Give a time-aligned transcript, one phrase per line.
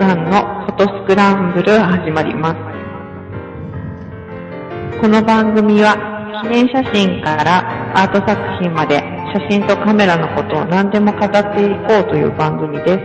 [0.00, 2.56] さんのフォトスクランブル始まります。
[4.98, 5.94] この番組は
[6.42, 8.96] 記念写真からアート作品まで
[9.34, 12.98] 写真とカメラのことを何でも語っていこうという番組です。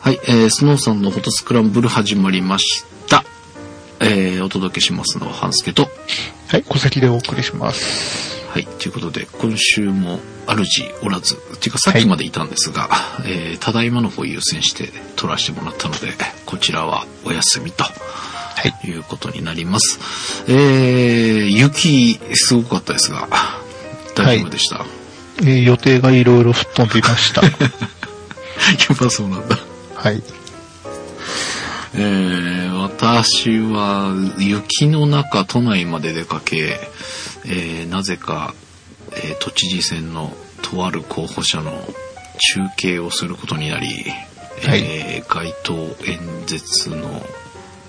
[0.00, 3.24] はい、えー、スノーさんのフォトスクランブル始まりました。
[4.00, 5.88] えー、お届けしますのは半助と。
[6.48, 8.46] はい、小関でお送りします。
[8.48, 12.88] はい、ということで、今週も主おらず、っていうかさっきまでいたんですが、
[13.26, 16.14] えー、ただいまの方優先して撮らせてもらったので、
[16.46, 17.84] こちらはお休みと。
[17.84, 17.90] は
[18.66, 18.88] い。
[18.88, 20.00] いうことになります。
[20.48, 23.28] えー、雪、すごかったですが、
[24.16, 24.84] 大丈夫でした？
[25.40, 27.42] えー予定がいろいろ吹っ飛んでいました。
[27.46, 27.50] や
[28.92, 29.56] っぱそうなんだ。
[29.94, 30.20] はい。
[31.98, 36.78] えー私は雪の中都内まで出かけ、
[37.44, 38.54] えーなぜか、
[39.12, 40.32] えー都知事選の
[40.62, 43.86] とある候補者の中継をすることになり、
[44.66, 45.74] はいえー街頭
[46.06, 47.22] 演説の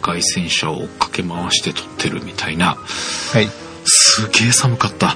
[0.01, 2.75] 街宣車を駆け回して撮ってるみたいな、
[3.33, 3.47] はい。
[3.85, 5.15] すげえ寒かった。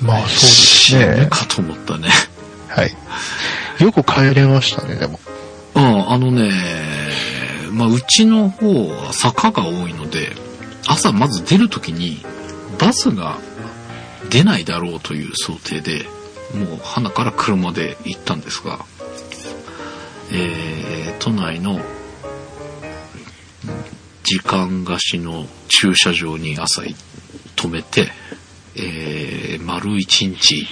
[0.00, 1.26] まあそうです死ぬね。
[1.30, 2.08] かと思ったね。
[2.68, 2.96] はい。
[3.82, 5.18] よく帰れましたね、でも。
[5.74, 6.50] うん、あのね、
[7.76, 10.32] まあ、うちの方は坂が多いので、
[10.88, 12.24] 朝まず出るときに、
[12.78, 13.38] バスが
[14.30, 16.06] 出ないだろうという想定で、
[16.54, 18.78] もう花から車で行ったんですが、
[20.32, 21.78] えー、都内の
[24.24, 28.10] 時間貸しの駐車場に朝止めて、
[28.74, 30.66] えー、丸一日、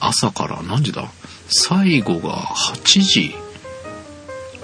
[0.00, 1.10] 朝から何時だ？
[1.52, 3.34] 最後が8時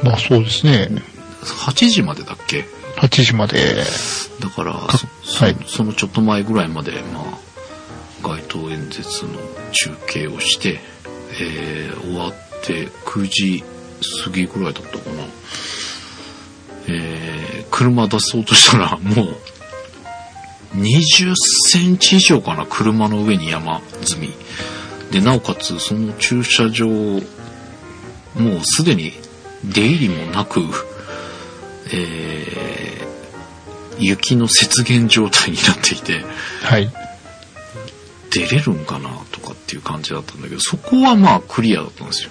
[0.02, 1.15] まあそうですね。
[1.54, 2.64] 8時までだっけ
[2.96, 3.84] ？8時まで。
[4.40, 7.24] だからかはいそのちょっと前ぐらいまで、まあ、
[8.22, 9.32] 街頭演説の
[9.72, 10.80] 中継をして、
[11.40, 13.64] えー終わって9時
[14.24, 15.24] 過ぎぐらいだったかな。
[16.88, 19.36] えー車出そうとしたらもう
[20.76, 24.30] 20センチ以上かな車の上に山積み。
[25.10, 27.20] で、なおかつその駐車場、もう
[28.64, 29.12] すでに
[29.64, 30.60] 出入りもなく、
[31.92, 33.06] えー
[33.98, 36.22] 雪の雪原状態になっていて、
[36.62, 36.90] はい。
[38.30, 42.30] 出れるんかなとかっていう感じだったんだけど、そこはまあクリアだったんですよ。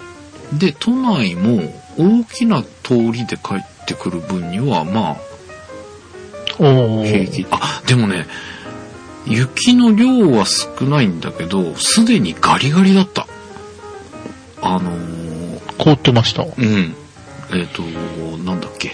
[0.52, 5.16] で、都内も大きな通りで帰ってくる分にはま
[6.60, 7.30] おあ平ー。
[7.32, 7.46] 気。
[7.50, 8.28] あ、でもね、
[9.26, 13.26] 雪の量は少ないんだけど、すでにガリガリだった。
[14.62, 15.16] あのー
[15.78, 16.44] 凍ってました。
[16.44, 16.94] うん。
[17.52, 17.82] えっ、と、
[18.44, 18.92] なんだっけ。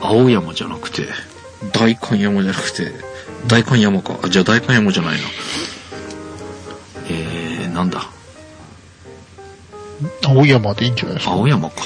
[0.00, 1.06] 青山じゃなくて、
[1.72, 2.92] 大観山じゃなくて、
[3.46, 4.18] 大観山か。
[4.22, 5.20] あ、じゃあ大観山じゃないな。
[7.10, 8.08] えー、なんだ？
[10.24, 11.32] 青山でいいんじゃないですか？
[11.32, 11.76] 青山か。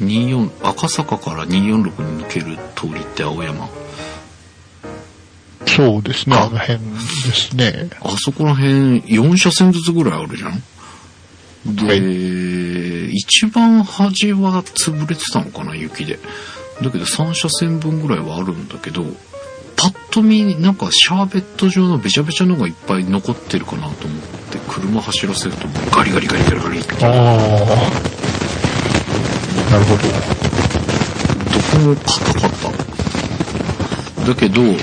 [0.00, 3.68] 24、赤坂から246に抜ける通りって青山。
[5.66, 6.84] そうですね、ああの辺で
[7.34, 7.90] すね。
[8.00, 10.62] あそこら辺4車線ずつぐらいあるじゃん？
[11.76, 16.18] で、はい一番端は潰れてたのかな、雪で。
[16.82, 19.04] だけど3車線分ぐらいはあるんだけど、
[19.76, 27.12] パッと見、なんかシャーベット状のべちゃべちゃのがいっぱい残ってるかなと思って、車走らせるとガリガリガリガリガリって、ああ。
[29.70, 30.02] なるほど。
[30.02, 32.50] どこも硬かっ
[34.24, 34.28] た。
[34.28, 34.78] だけど、えー、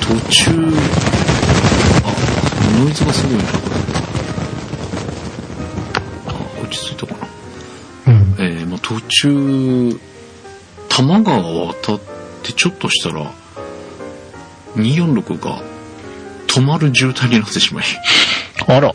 [0.00, 0.50] 途中、
[2.04, 2.12] あ、
[2.80, 3.44] ノイズがすごいな。
[6.26, 7.14] あ、落ち着いたか
[8.06, 8.12] な。
[8.12, 8.34] うん。
[8.38, 10.00] えーまあ、途中、
[10.94, 12.00] 多摩川を渡っ
[12.42, 13.32] てちょっとしたら、
[14.76, 15.62] 246が
[16.46, 17.84] 止まる渋滞になってしまい、
[18.66, 18.92] あら。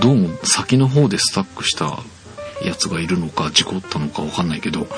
[0.00, 2.00] どうも先の方でスタックした
[2.62, 4.88] やつがいるのか、事故ったのかわかんないけど、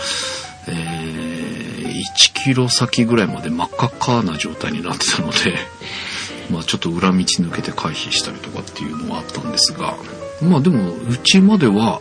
[0.68, 1.68] えー
[1.98, 5.58] 1キロ先ぐらいまで真っ赤っかな状態になってたので、
[6.50, 9.96] まあちょっと裏道抜けて回避したりとかっていうのはあったんですが、
[10.40, 12.00] まあでも、うちまでは、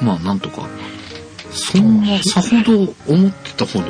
[0.00, 0.66] まあなんとか、
[1.56, 3.86] そんな、さほど思ってたほど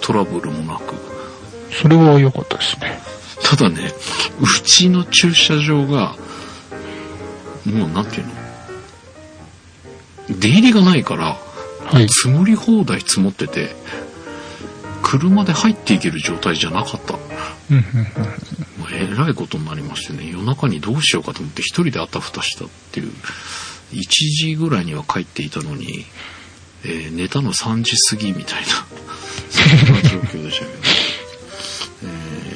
[0.00, 0.94] トラブルもなく、
[1.70, 2.98] それは良かったですね。
[3.42, 3.92] ただね、
[4.40, 6.16] うちの駐車場が、
[7.64, 8.32] もうなんていうの
[10.40, 11.38] 出入りがないから、
[11.84, 12.08] はい。
[12.08, 13.76] 積もり放題積もってて、
[15.02, 17.14] 車で入っていける状態じゃなかった。
[17.70, 17.82] うんうん
[18.78, 23.12] もうえらいことになりましてね、夜中にどうしようかと思って一人であたふたしたっていう、
[23.92, 26.04] 1時ぐらいには帰っていたのに、
[26.84, 28.66] えー寝たの3時過ぎみたいな、
[29.50, 30.78] そんな状況でしたけど、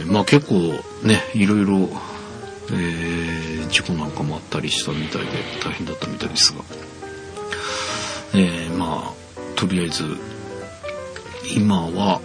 [0.00, 0.54] えーまあ結構
[1.06, 1.88] ね、いろいろ、
[2.72, 5.28] えー事故なんかもあったりしたみたいで
[5.62, 6.64] 大変だったみたいですが、
[8.34, 10.04] えーまあ、とりあえず、
[11.54, 12.20] 今は、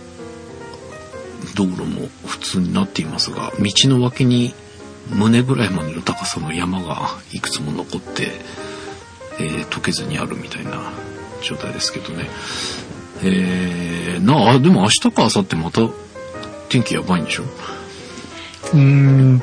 [1.56, 4.56] 道路も普通になっていますが、道の脇に
[5.10, 8.32] 胸ぐらいまでの高さの山がいくつも残って、
[9.40, 10.92] えー溶けずにあるみたいな
[11.46, 12.30] 状態ですけどね。
[13.24, 15.82] えー、なあ、でも明日か明後日また
[16.70, 17.44] 天気やばいんでしょ？
[17.44, 19.42] うーん、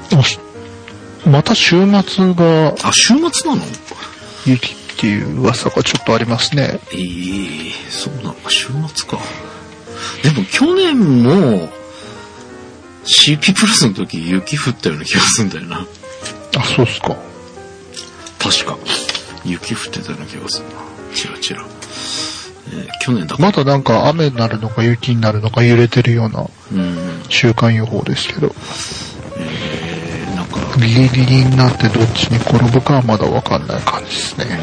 [1.26, 3.62] また週末があ、週末なの？
[4.44, 6.80] 雪っていう噂がちょっとありますね。
[6.92, 9.18] ええそうなのか、週末か。
[10.22, 11.68] でも去年も
[13.04, 15.86] CP プラスの時雪降ったような気がするんだよな。
[16.56, 17.16] あ、そうっすか。
[18.38, 18.76] 確か。
[19.44, 20.74] 雪降ってたような気がするな。
[21.14, 21.64] チラチラ。
[22.72, 23.36] えー去年だ。
[23.38, 27.22] まだなんか雨になるのか雪になるのか揺れてるようなうん。
[27.28, 28.54] 週間予報ですけど、
[29.36, 34.60] えー、なんか、ギリギリになってどっちに転ぶかはまだわかんない感じですね。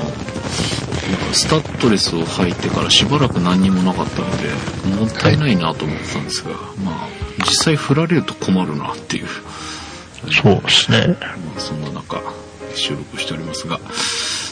[1.34, 6.52] スタッドレスを履いてからしばらく何にもなかったので、もったいないなと思ってたんですが、
[6.84, 7.08] まあ、
[7.40, 9.28] 実際振られると困るなっていう。
[10.32, 11.18] そうですね。
[11.20, 11.26] ま
[11.58, 12.22] あ、そんな中、
[12.76, 13.80] 収録しておりますが、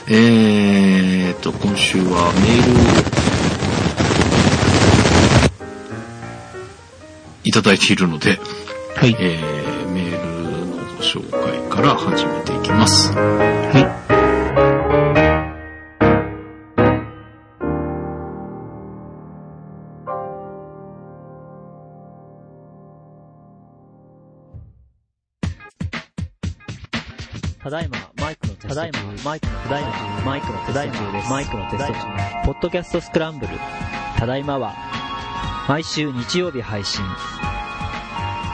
[0.09, 2.77] えーと、今週はメールを
[7.43, 8.39] いただいているので、
[8.95, 9.17] はい。
[9.19, 13.11] えー、メールのご紹介から始めていきます。
[13.11, 14.07] はい。
[27.61, 28.75] ただいま、マイクのテスト中。
[28.75, 31.29] ただいま、マイクの、ただいま、マイクのテスト中です。
[31.29, 31.99] マイクのテスト中。
[32.45, 33.53] ポッドキャストスクランブル。
[34.17, 34.73] ただいまは、
[35.67, 37.03] 毎週日曜日配信。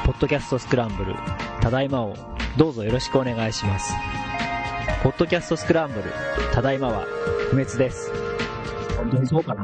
[0.06, 1.16] ポッドキャストスクランブル。
[1.62, 2.16] ただいまを、
[2.58, 3.94] どうぞよろしくお願いします。
[5.04, 6.12] ポッドキャストスクランブル。
[6.54, 7.06] ただいまは、
[7.50, 8.12] 不滅です。
[8.98, 9.64] 本当にそうかな？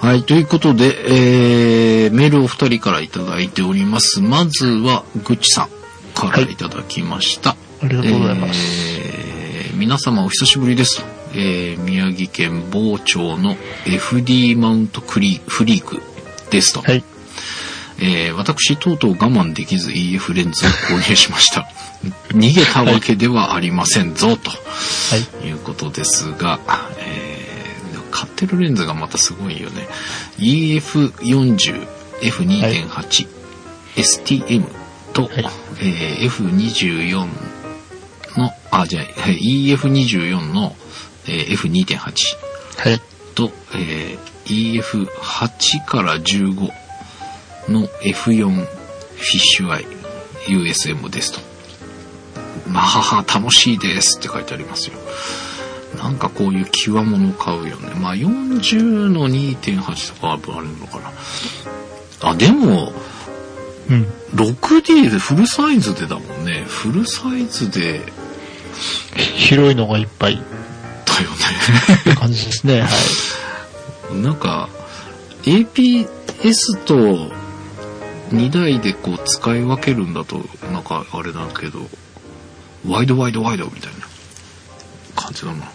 [0.00, 4.20] はい、ということで、えー、メールを二人からいただいております。
[4.20, 5.68] まずは、ぐっちさん
[6.14, 7.50] からいただきました。
[7.50, 7.56] あ
[7.88, 8.60] りがとうございます。
[8.98, 11.06] えー皆様お久しぶりですと。
[11.34, 16.00] えー宮城県某町の FD マウントクリフリーク
[16.50, 16.80] ですと。
[16.80, 17.02] はい。
[17.98, 21.68] えー私、とうとう我慢できず EF レンズを購入しました。
[22.32, 24.56] 逃げたわけではありませんぞ、とは
[25.42, 25.46] い。
[25.48, 26.60] いうことですが、
[26.98, 27.34] えー
[28.10, 29.88] 買ってるレンズがまたすごいよね。
[30.38, 31.84] EF40、
[32.20, 33.26] F2.8、
[33.96, 34.64] STM
[35.14, 35.44] と、はい
[35.80, 37.26] えー F24
[38.36, 39.38] の、あ、じゃあ、はい
[39.72, 40.76] EF24 の、
[41.26, 42.10] えー F2.8 は
[42.90, 43.00] い。
[43.34, 46.70] と、えー EF8 から15
[47.70, 48.64] の F4 フィ
[49.16, 49.86] ッシュアイ
[50.46, 51.40] USM ですと。
[52.68, 54.98] まはは楽しいですって書いてありますよ。
[55.96, 57.94] なんかこういう極物買うよね。
[57.94, 61.12] まあ40の2.8とかはあるのかな。
[62.30, 62.92] あ、でも、
[63.88, 64.06] うん。
[64.34, 66.64] 6D でフルサイズでだもんね。
[66.66, 68.00] フルサイズで、
[69.36, 70.38] 広いのがいっぱいっ
[71.14, 72.02] だよね。
[72.04, 72.80] て感じですね。
[72.82, 72.88] は
[74.12, 74.16] い。
[74.16, 74.68] なんか、
[75.44, 76.06] APS
[76.84, 77.30] と
[78.32, 81.88] 2台でこう使い分けるんだと、なんかあれだけど、
[82.86, 84.06] ワイドワイドワイドみたいな
[85.14, 85.70] 感じだな。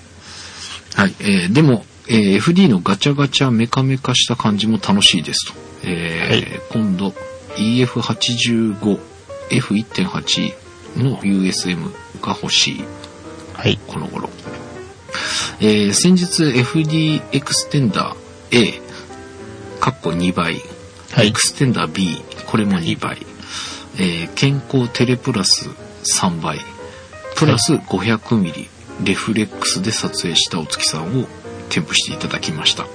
[0.95, 5.53] はい、えーでも、えー FD のガチャガチャメカメカした感じも楽しいですと。
[5.83, 7.13] えー今度
[7.59, 8.99] EF85、
[9.51, 10.53] F1.8
[11.03, 12.83] の USM が欲しい。
[13.53, 13.77] はい。
[13.87, 14.29] この頃。
[15.61, 18.81] えー先日 FD エクステンダー A、
[19.79, 20.61] かっこ2倍、
[21.11, 21.27] はい。
[21.27, 23.17] エクステンダー B、これも2倍、
[23.97, 25.69] えーケンコーテレプラス
[26.03, 26.59] 3倍、
[27.35, 28.69] プラス500ミリ、
[29.03, 31.27] レフレックスで撮影したお月さんを
[31.69, 32.83] 添付していただきました。
[32.83, 32.91] はい。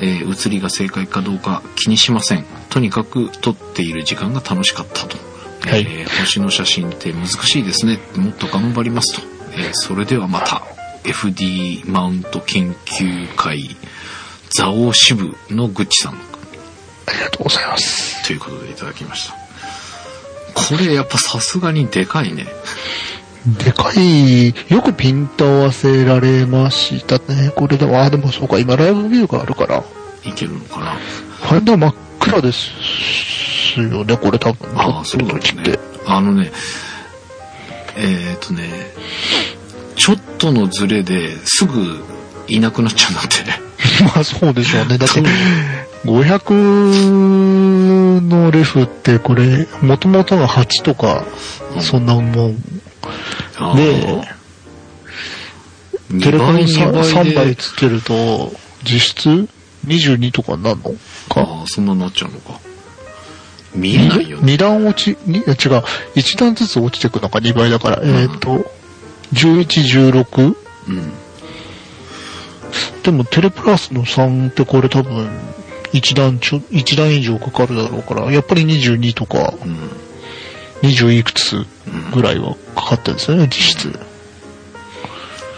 [0.00, 2.44] えー写りが正解かどうか気にしません。
[2.70, 5.16] とにかく撮っている時間が楽しかったと。
[5.68, 7.98] はいえー星の写真って難しいですね。
[8.16, 9.22] もっと頑張りますと。
[9.52, 10.62] えーそれではまた、
[11.04, 13.76] FD マウント研究会、
[14.56, 16.14] 蔵王支部のグッチさん
[17.06, 18.24] ありがとうございます。
[18.26, 19.34] ということでいただきました。
[20.54, 22.46] これやっぱさすがにでかいね。
[23.46, 27.50] でかい、よくピント合わせられましたね。
[27.56, 29.82] これでも、あ、でもそうか、今ライブビューがあるから。
[30.24, 30.92] いけるのかな？
[30.92, 32.70] ファインダー真っ暗です
[33.80, 34.78] よね、これ多分。
[34.78, 35.40] ああ、そうだね。
[36.06, 36.52] あのね、
[37.96, 38.68] えっ、とね、
[39.96, 42.04] ちょっとのズレですぐ
[42.48, 43.30] いなくなっちゃうんだって。
[44.04, 44.98] まあそうでしょうね。
[44.98, 45.22] だって、
[46.04, 51.24] 500のレフってこれ、もともとが8とか、
[51.74, 52.54] うんそんなもん。
[53.76, 54.22] で、
[56.10, 58.52] 二テレコン倍二 3, 倍つけると、
[58.82, 59.48] 実質
[59.86, 60.90] 22とかになるの
[61.28, 61.40] か？
[61.40, 62.60] ああ、そんなになっちゃうのか。
[63.74, 64.54] 見えないよね。
[64.54, 65.54] 2段落ち、にいや違う、
[66.16, 68.70] 1段ずつ落ちていくのか？2倍だから、えっ、と、
[69.32, 70.56] 11、16?
[70.88, 71.12] うん。
[73.02, 75.28] でもテレプラスの3ってこれ多分、
[75.92, 80.88] 1段ちょ、一段以上かかるだろうから、やっぱり22とか、うん。
[80.88, 81.66] 20いくつ？
[82.12, 83.98] ぐらいはかかってるんですよね、実質。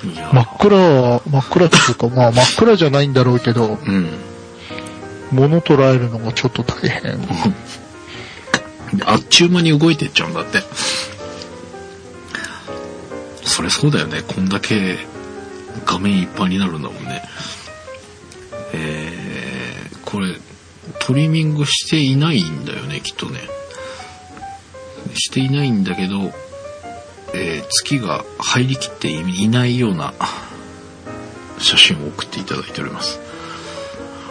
[0.04, 4.08] 真っ暗は、真っ暗っていうか、まあ 真っ暗じゃないんだろうけど、うん。
[5.30, 7.18] 物捉えるのがちょっと大変。
[9.06, 10.62] あっちゅう間に動いてっちゃうんだって。
[13.44, 14.22] それそうだよね。
[14.26, 14.98] こんだけ
[15.86, 17.22] 画面いっぱいになるんだもんね。
[18.74, 20.36] えー、これ、
[21.00, 23.40] トリミングしていないんだよね、きっとね。
[25.14, 26.32] していないんだけど、
[27.34, 30.12] えー月が入りきっていないような
[31.58, 33.18] 写真を送っていただいております。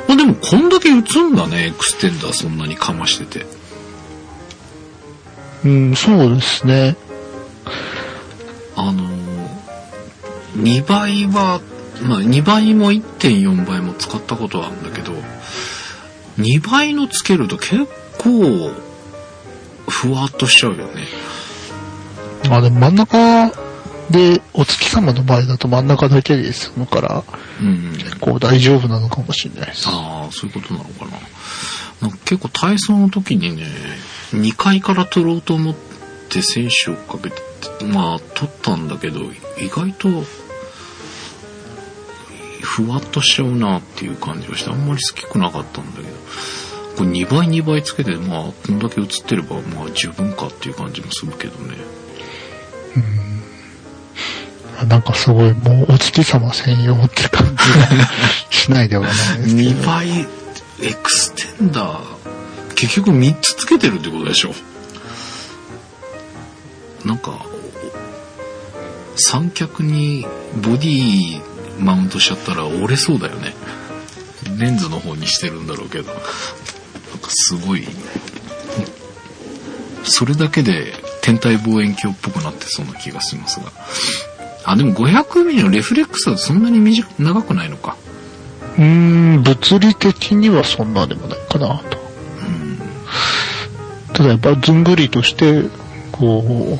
[0.08, 3.46] あ、でもこんだけ映んだね、エクステンダーそんなにかましてて。
[5.64, 6.96] うん、そうですね。
[8.76, 11.62] あのー、2倍は、
[12.04, 15.14] まあ2倍も1.4倍も使ったことはあるんだけど、
[16.40, 17.88] 2倍のつけると結
[18.18, 18.72] 構、
[19.88, 21.08] ふわっとしちゃうよね。
[22.50, 23.52] まあでも真ん中
[24.12, 27.24] で、お月様の場合だと真ん中だけで済むから、
[27.62, 27.94] うん。
[27.98, 29.88] 結構大丈夫なのかもしれないです。
[29.88, 31.12] ああ、そういうことなのかな。
[32.02, 33.66] なんか結構体操の時にね、
[34.32, 35.76] 2階から取ろうと思っ
[36.30, 37.42] て選手をかけて、
[37.86, 39.22] まあ取ったんだけど、
[39.60, 40.10] 意外と、
[42.62, 46.08] ふわっとしちゃうなっていう感じがして、あんまり好きくなかったんだけど、
[47.02, 51.76] これ2倍2倍つけて、まあこんだけ映ってれば、まあ十分かっていう感じもするけどね。
[54.88, 58.10] なんかすごい、もうお月様専用って感じが
[58.52, 59.70] しないではないですけど。
[59.82, 60.26] 2倍エ
[60.94, 62.04] クステンダー。
[62.76, 64.54] 結局3つつけてるってことでしょ。
[67.04, 67.44] なんか
[69.16, 70.28] 三脚に
[70.62, 71.42] ボディ
[71.80, 73.56] マウントしちゃったら折れそうだよね。
[74.58, 76.12] レンズの方にしてるんだろうけど
[77.22, 77.88] かすごい
[80.04, 83.72] それだけで天体望遠鏡っぽくなってそうな気がしますが
[84.66, 87.96] あでも 500mm のレフレックスはそんなに短く長くないのか
[88.78, 88.84] うー
[89.40, 92.02] ん、物理的にはそんなでもないかなと。
[94.14, 95.64] ただやっぱずんぐりとして、
[96.12, 96.78] こ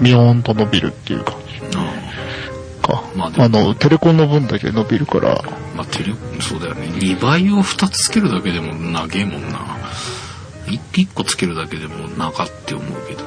[0.00, 3.04] う、ミヨーンと伸びるっていう感じあか。
[3.14, 5.42] まああの、テレコンの分だけ伸びるから、
[5.74, 6.86] まあ、テレ、そうだよね。
[6.88, 9.65] 2倍を2つつけるだけでも長えもんな。
[10.66, 13.24] 1, 個つけるだけでも長って思うけど。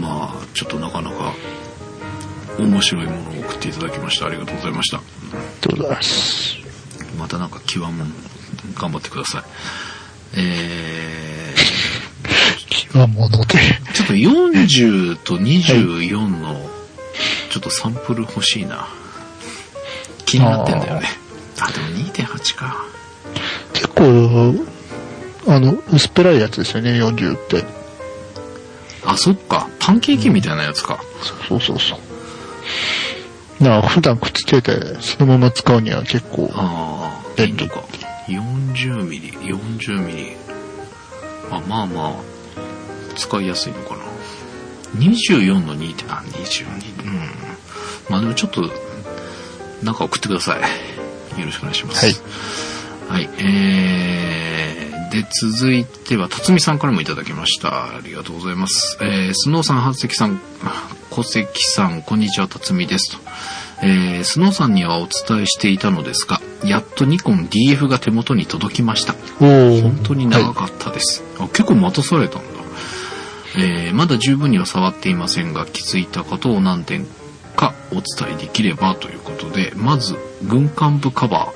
[0.00, 1.32] まあ、ちょっとなかなか
[2.58, 4.26] 面白いものを送っていただきました。
[4.26, 5.00] ありがとうございました。
[5.62, 6.56] どうだす。
[7.18, 8.12] またなんか極もん
[8.74, 9.42] 頑張ってください。
[10.36, 11.54] え
[12.68, 13.58] 気はもので。
[13.58, 16.68] ー、ちょっと40と24の
[17.50, 18.88] ちょっとサンプル欲しいな。
[20.26, 21.06] 気になってんだよね。
[21.60, 22.84] あ、でも2.8か。
[23.72, 24.54] 結構、
[25.48, 27.64] あの、薄っぺらいやつですよね、40って。
[29.04, 29.68] あ、そっか。
[29.78, 31.00] パンケーキみたいなやつか。
[31.48, 32.00] そうそうそう。
[33.62, 37.82] だから普段くっつけて、そのまま使うには結構、ああ、便利か。
[38.26, 40.36] 40ミリ、40ミリ。
[41.50, 42.14] あ、まあまあ、
[43.14, 44.02] 使いやすいのかな。
[44.98, 47.20] 24の2って、あ、22、うん。
[48.10, 48.68] まあでもちょっと、
[49.82, 51.40] なんか送ってください。
[51.40, 52.22] よろしくお願いします。
[53.08, 53.26] はい。
[53.26, 57.96] はい、えー、で、続いては、辰巳さんからもいただきました。
[57.96, 58.98] ありがとうございます。
[59.00, 60.40] えー、スノーさん、初関さん、
[61.10, 63.18] 小関さん、こんにちは、辰巳ですと。
[63.82, 69.14] えー、スノーさんにはお伝えしていたのですが、やっとニコン DF が手元に届きました。
[69.38, 71.22] 本当に長かったです。
[71.38, 72.48] あ結構待たされたんだ。
[73.58, 77.06] えーまだ十分には触っていませんが、気づいたことを何点
[77.56, 81.52] かお伝えできればということで、まず、軍艦部カバ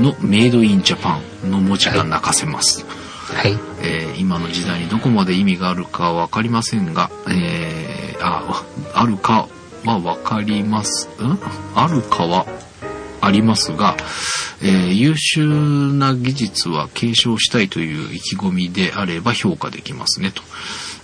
[0.00, 2.84] のメイドインジャパンの文字が泣かせます。
[2.86, 3.52] はい。
[3.82, 8.64] えー今の時代にどこまで意味があるかわかりませんが、えーあ、
[8.94, 9.48] あるか
[9.84, 11.38] はわかります、ん？
[11.74, 12.46] あるかは
[13.22, 13.96] ありますが、
[14.62, 15.46] えー優秀
[15.94, 20.42] な技術は継承したいという意気込みであれば評価できますねと。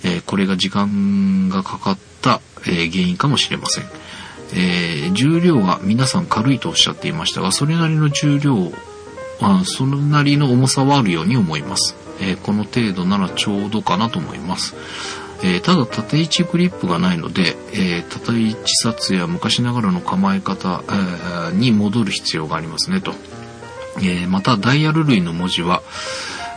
[0.05, 3.85] えーこれが時間がかかった、えー原因かもしれません。
[4.53, 8.55] えー重量は皆さん軽いとおっしゃっていましたが、それなりの重量、
[9.41, 11.95] まあそれなりの重さはあるように思います。
[12.21, 14.75] えーこの程度ならちょうどかなと思います。
[15.43, 20.83] えーただ縦位置グリップがないので、えー縦位置札や昔ながらの構え方、
[21.53, 23.15] えに戻る必要がありますねと。
[24.03, 25.83] えまたダイヤル類の文字は、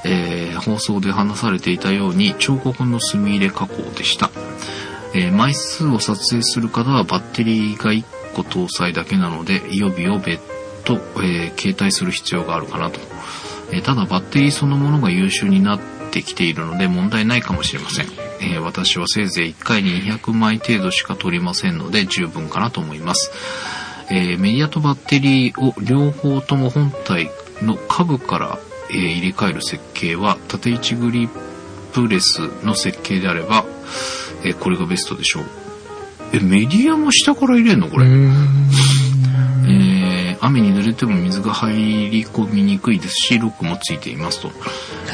[0.06, 4.30] え放送で話されていたように彫刻の墨入れ加工でした。
[5.14, 8.04] えー枚数を撮影する方はバッテリーが1
[8.36, 10.42] 個搭載だけなので予備を別
[10.84, 13.00] 途、えー携帯する必要があるかなと、
[13.72, 15.80] えーただバッテリーそのものが優秀になっ
[16.12, 18.08] てきているので問題ないかもしれません、
[18.42, 23.32] え私はせいぜい1回に200枚程度しか取りませんので十分かなと思います、
[24.10, 27.30] えメディアとバッテリーを両方とも本体
[27.62, 28.60] の下部から、
[28.92, 31.30] え入れ替える設計は縦位置グリッ
[31.94, 33.66] プレスの設計であれば、
[34.44, 35.44] えーこれがベストでしょう。
[36.34, 38.30] えメディアも下から入れんのこれ、えー
[40.42, 44.54] 雨に濡れても水が入り込みにくいですしロックもついていますと、は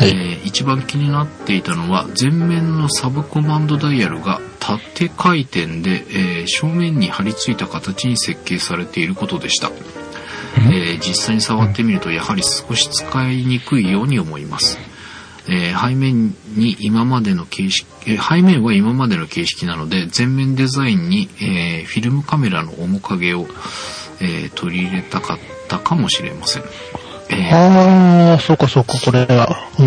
[0.05, 0.10] い。
[0.10, 9.72] えー一番気になっていたのは前面のサブコマンドダイヤルが縦回転で、えー正面に貼り付いた形に設計されていることでした、
[10.58, 14.77] えー実際に触ってみるとやはり少し使いにくいように思います、
[15.47, 23.47] えー背面に今までの形式、えー背面は今までの形式なので前面デザインに、えーフィルムカメラの面影を、
[24.21, 25.37] えー取り入れたかっ
[25.67, 26.63] たかもしれません、
[27.29, 29.83] えーああ、そうかそうか、これは、う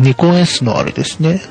[0.00, 0.04] ん。
[0.04, 1.42] ニコン S のあれですね。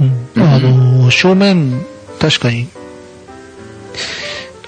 [0.00, 0.42] うん。
[0.42, 1.84] あの、正面、
[2.18, 2.68] 確かに、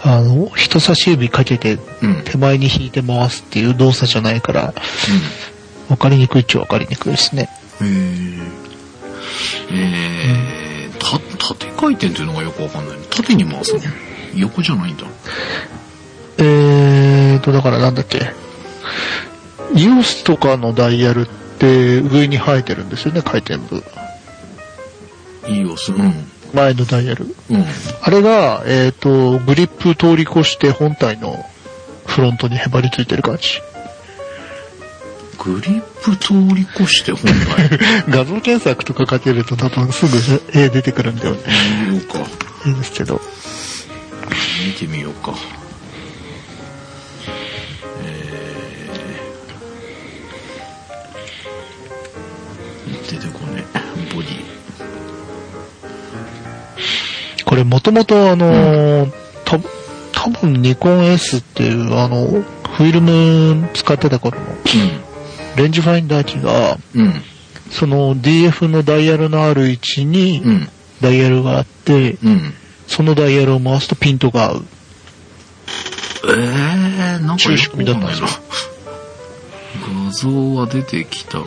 [0.02, 4.74] あの、人差し指かけてうん手前に引いて回すっていう動作じゃないから、
[5.88, 7.48] わかりにくいっちゃわかりにくいですね。
[7.80, 7.88] うん
[9.70, 11.18] えー、た
[11.54, 13.80] 縦回転っていうのがよくわかんない縦に回すの？
[14.34, 15.04] 横じゃないんだ
[16.38, 18.32] えーと、だからなんだっけ。
[19.74, 21.26] EOS とかのダイヤルっ
[21.58, 23.82] て上に生えてるんですよね、回転部。
[25.48, 26.12] いいよすうん
[26.52, 27.26] 前のダイヤル。
[27.50, 27.64] うん
[28.02, 31.44] あれが、えっ、と、グリップ通り越して本体の
[32.06, 33.60] フロントにへばりついてる感じ。
[35.38, 37.78] グリップ通り越して本体
[38.10, 41.40] 画像検索とかかけると多分すぐ絵出てくるんだよね。
[41.88, 42.18] 見ようか。
[42.66, 43.20] いいですけど。
[44.66, 45.32] 見てみようか。
[48.02, 53.64] えー、出てこね
[54.12, 54.58] ボディ。
[57.44, 59.12] これもともとあのー、
[59.44, 59.58] た
[60.12, 64.46] 多分ニコン S っていうあの、フィルム使ってた頃の
[65.58, 67.22] レンジファインダー機が、うんうん
[67.70, 70.68] その DF のダイヤルのある位置にうん
[71.02, 72.54] ダイヤルがあって、うん
[72.86, 74.64] そのダイヤルを回すとピントが合う。
[76.24, 78.28] えー、なんか中仕組みだったんですよ
[80.06, 81.44] 画像は出てきたが、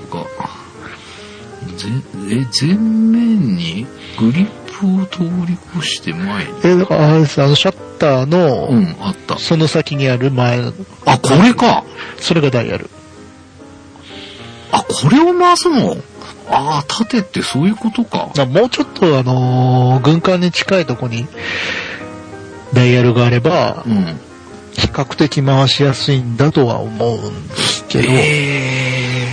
[1.78, 1.88] ぜ
[2.30, 3.86] え、前面に
[4.17, 6.52] グリップを通り越して前に。
[6.63, 9.38] え、だからあれです、あのシャッターの、うん、あった。
[9.38, 10.74] その先にある前の、
[11.06, 11.84] あ、これか
[12.19, 12.89] それがダイヤル。
[14.71, 15.97] あ、これを回すの？
[16.49, 18.29] ああ、縦ってそういうことか。
[18.36, 21.27] まあもうちょっとあのー軍艦に近いとこに
[22.73, 24.19] ダイヤルがあればう、ん。
[24.73, 29.27] 比較的回しやすいんだとは思うんですけど、え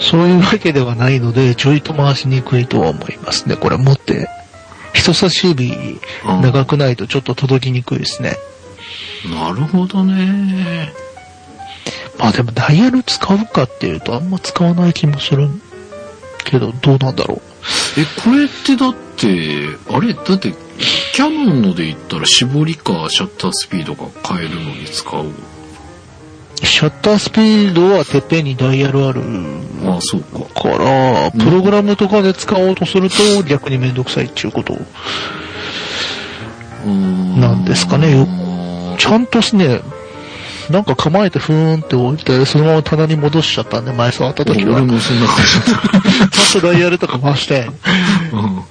[0.00, 3.56] そういうわけではないので、ちょいと回しにくいとは思いますね。
[3.56, 4.28] これ持って、
[4.92, 8.36] 人差し指うん長くないとちょっと届きにくいですね。
[9.24, 10.92] ー、なるほどね。
[12.18, 15.48] まあでもダイヤル使うかっていうとあんま使わない気もする
[16.44, 17.40] けど、どうなんだろう。
[18.00, 20.14] え、これってだって、あれ？
[20.14, 20.52] だって、
[21.12, 25.26] キャノンので言ったら絞りかシャッタースピードが変えるのに使う？
[26.62, 29.22] シャッタースピードはてっぺんにダイヤルある
[29.84, 30.40] ああ、そうか。
[30.60, 34.76] から、プログラムとかで使おうとすると逆にめんどくさいっていうこと。
[36.84, 38.26] なんですかねよ
[38.98, 39.82] ちゃんとすね、
[40.70, 44.76] なんか構えてふーんって置いて、そのまま棚に戻しちゃったんで、前触った時は。
[44.76, 47.70] 俺もそんな感じだっ ちゃんとダイヤルとか回して、
[48.30, 48.36] た。
[48.36, 48.62] うん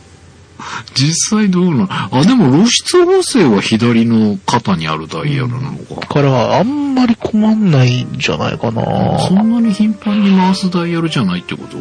[0.95, 6.07] 実際どうなのあ、でも露出補正は左の肩にあるダイヤルなのか。
[6.07, 8.81] からあんまり困んないんじゃないかな
[9.19, 11.77] そんなに頻繁に回すダイヤルじゃないってこと？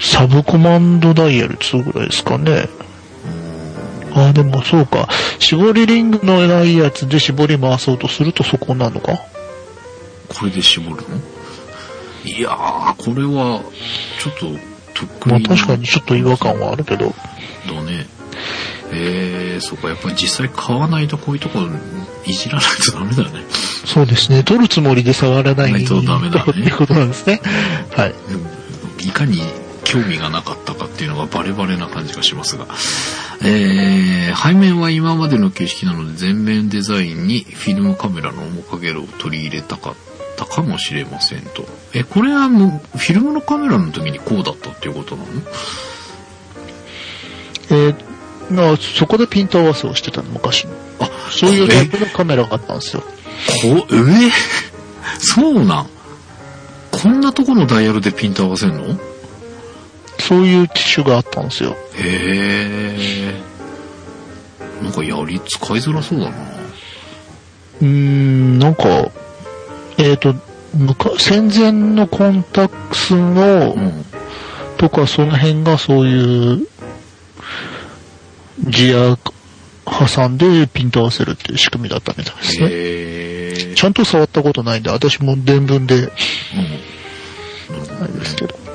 [0.00, 2.68] サブコマンドダイヤル2ぐらいですかね。
[4.16, 5.08] あ、でもそうか。
[5.38, 9.18] 絞りリングのないやつで絞り回そうとするとそこなのか？
[10.28, 11.20] これで絞るの？
[12.24, 13.60] いやー、これは、
[14.18, 14.46] ちょっと、
[14.94, 17.06] 得意まあ確かにちょっと違和感はあるけど。
[17.06, 17.12] だ
[17.84, 18.06] ね。
[18.92, 21.60] えー、そうか、やっぱり実際買わないとこういうとこ
[22.24, 23.44] いじらないとダメだね。
[23.84, 24.42] そうですね。
[24.42, 27.40] 取るつもりで触らないとダメだねっていうことなんですね。
[27.96, 28.14] はい。
[29.06, 29.40] いかに
[29.86, 32.66] 興味がなかったかっていうのがバレバレな感じがしますが。
[33.42, 39.94] えー、背面は今までの形式なので全面デザインにフィルムカメラの面影を取り入れたかっ
[40.36, 41.64] たかもしれませんと。
[41.94, 45.28] え、これはもうフィルムのカメラの時にこうだったっていうことなの？
[47.70, 47.94] えー
[48.50, 50.72] まあ、そこでピント合わせをしてたの、昔の。
[51.00, 53.02] あ、そういうタイプのカメラがあったんですよ。
[53.02, 53.08] こ、
[53.90, 53.94] え？
[53.94, 54.30] ー
[55.18, 55.88] そうなん？
[56.90, 58.98] こんなとこのダイヤルでピント合わせんの？
[60.26, 61.76] そういう機種があったんですよ。
[61.94, 62.96] へ
[63.30, 63.34] え。
[64.82, 66.36] なんかやり使いづらそうだな。
[67.80, 68.84] うーん、なんか、
[69.98, 70.34] えっ、と、
[70.74, 74.04] むか戦前のコンタックスの、うん。
[74.78, 76.68] とかその辺がそういう、
[78.68, 79.16] ギア
[79.86, 82.66] 挟んでピント合わせるっていう仕組みだったみたいですね。
[82.66, 82.70] へ
[83.72, 83.74] え。
[83.76, 86.10] ちゃんと触ったことないんで、私も伝聞でうん。
[88.00, 88.65] ないですけど。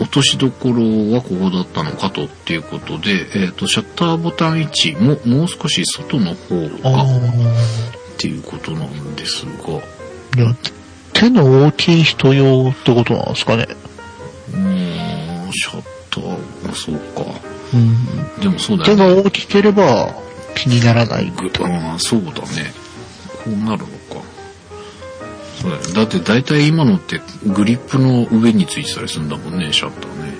[0.00, 0.82] 落としどころ
[1.14, 8.16] はここだったのかとっていうことで、えっ、と、シャッターボタン位置ももう少し外の方あがっあ。
[8.16, 10.54] ていうことなんですが、いや、
[11.12, 13.66] 手の大きい人用ってことなんですかね。
[14.52, 17.30] うーん、シャッター、あそうか。
[17.74, 18.40] うん。
[18.40, 19.04] でもそうだよね。
[19.04, 20.14] 手が大きければ
[20.54, 21.30] 気にならない。
[21.36, 22.72] ぐああ、そうだね。
[23.44, 23.99] こうなるのか。
[25.60, 30.32] そうだよだって大体今のってグリップの上についてたりするんだもんね、シャッターね。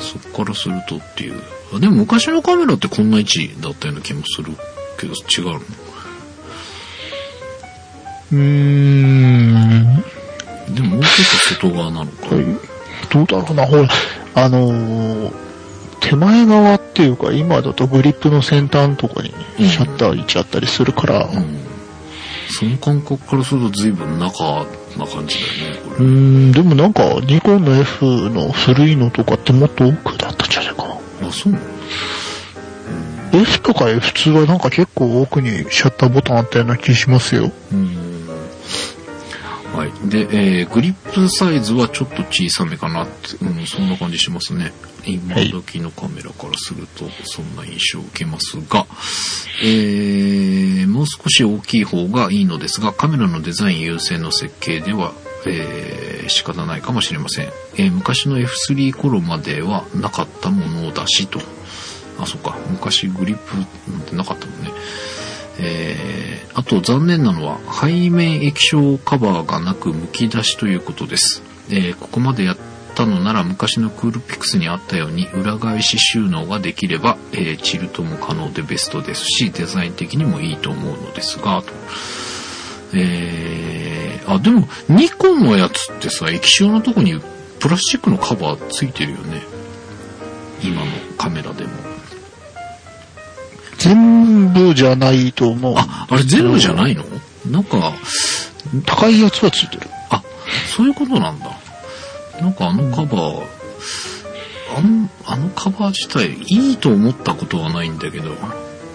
[0.00, 1.40] そっからするとっていう。
[1.74, 4.52] あでも昔のカメラってこんな位置だったような気もする
[4.98, 5.60] けど違うの？
[8.32, 10.04] うーん。
[10.74, 12.28] でももうちょっと外側なのか。
[13.10, 13.88] どうだろうな、ほら、
[14.34, 15.32] あのー
[16.00, 21.56] 手前側っていうか、今だとグリップの先端とかにうんシャッター位置あったりするから、うん。
[22.58, 24.66] その感覚からすると随分中
[24.98, 25.96] な感じだよね、これ。
[25.96, 31.28] うーん、でもなんか、ニコンの F の古いのとかってもっと奥だったんじゃないかな。
[31.28, 31.64] あ、そうなの
[33.32, 37.50] ？F とか F2 はなんか結構奥にシャッターボタンあったような気しますよ。
[37.72, 38.02] うん
[39.74, 40.08] はい。
[40.10, 44.72] で、えーグリップサイズはちょっと小さめかなって、うん、そんな感じしますね。
[45.06, 48.86] 今時のカメラからすると、そんな印象を受けますが、
[49.62, 55.12] えーもう少し大きい方がいいのですが、カメラのデザイン優先の設計では、
[55.46, 57.46] えー仕方ないかもしれません。
[57.76, 61.40] えー昔の F3 頃まではなかったものだしと。
[62.18, 62.56] あ、そっか。
[62.70, 63.56] 昔グリップ
[63.90, 64.70] なんてなかったもんね。
[65.58, 72.56] えーあと残念なのは背面液晶カバーがなく剥き出しということです、えーここまでやっ
[72.94, 81.72] たのなら昔のクールピクスにあったように裏返し収納ができれば、えーチルトも可能でベストですしデザイン的にもいいと思うのですがと
[82.94, 87.20] えーあでもニコンのやつってさ液晶のとこに
[87.58, 89.42] プラスチックのカバーついてるよね
[90.62, 90.86] 今の
[91.18, 91.70] カメラでも
[93.78, 95.74] 全部じゃないと思う。
[95.76, 97.02] ああれ全部じゃないの？
[97.50, 97.92] なんか
[98.86, 99.88] 高いやつはついてる。
[100.08, 100.22] あ、
[100.68, 101.46] そういうことなんだ。
[102.42, 103.46] なんかあのカバー、
[104.76, 108.30] あの、あのカバー自体いいと思ったことはないんだけど、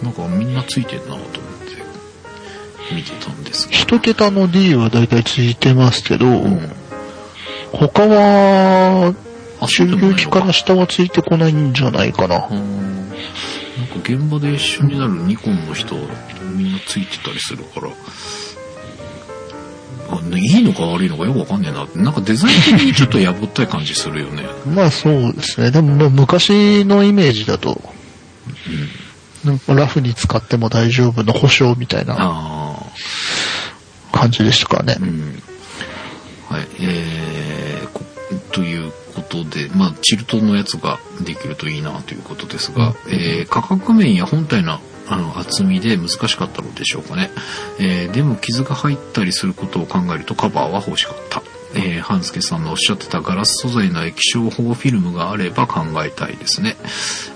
[0.04, 3.74] なんかみんなついてんなと思って見てたんですが。
[3.74, 6.70] 一桁の D はだいたいついてますけど、うん。
[7.72, 9.14] 他は、
[9.62, 12.54] あ、中そうでもないの級機から下はついてこないんじゃないかなう。
[12.54, 15.96] んなんか現場で一緒になるニコンの人
[16.56, 17.90] みんなついてたりするから
[20.38, 21.84] いいのか悪いのかよくわかんねえな。
[21.84, 24.46] ってなんかデザイン的にちょっとやぼったい感じするよね。
[24.66, 25.72] まあそうですね。
[25.72, 27.82] でもまあ昔のイメージだと、
[29.44, 32.84] なんかラフに使っても大丈夫の保証みたいなあ
[34.12, 34.98] 感じでしたからね。
[35.00, 35.04] あ。
[35.04, 35.44] うん。
[36.50, 36.68] はい。
[36.80, 38.04] えー、こ
[38.52, 47.32] ということでまあチルトのやつができるといいなということですが、えー価格面や本体のあの厚みで難しかったのでしょうかね、
[47.80, 51.42] えーでも傷が入ったりすることを考えるとカバーは欲しかった、
[51.76, 56.76] えー、半助さんのおっしゃってたガラス素材の液晶保護フィルムがあれば考えたいですね、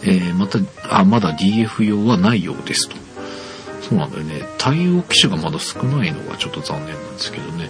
[0.04, 2.96] えーまたあまだ DF 用はないようですと。
[3.82, 4.44] そうなんだよね。
[4.58, 7.70] 対応機種がまだ少ないのがちょっと残念なんですけどね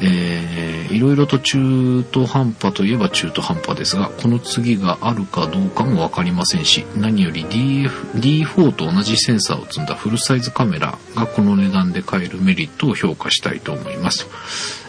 [0.00, 14.26] えー、いろいろと中途半端といえば中途半端ですが、この次があるかどうかもわかりませんし、何より DF、D4 と同じセンサーを積んだフルサイズカメラがこの値段で買えるメリットを評価したいと思います。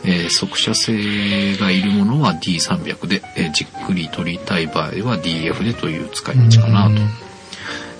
[0.03, 7.28] えー速射性がいるものは D300 で、えーじっくり撮りたい場合は DF でという使い道かなと。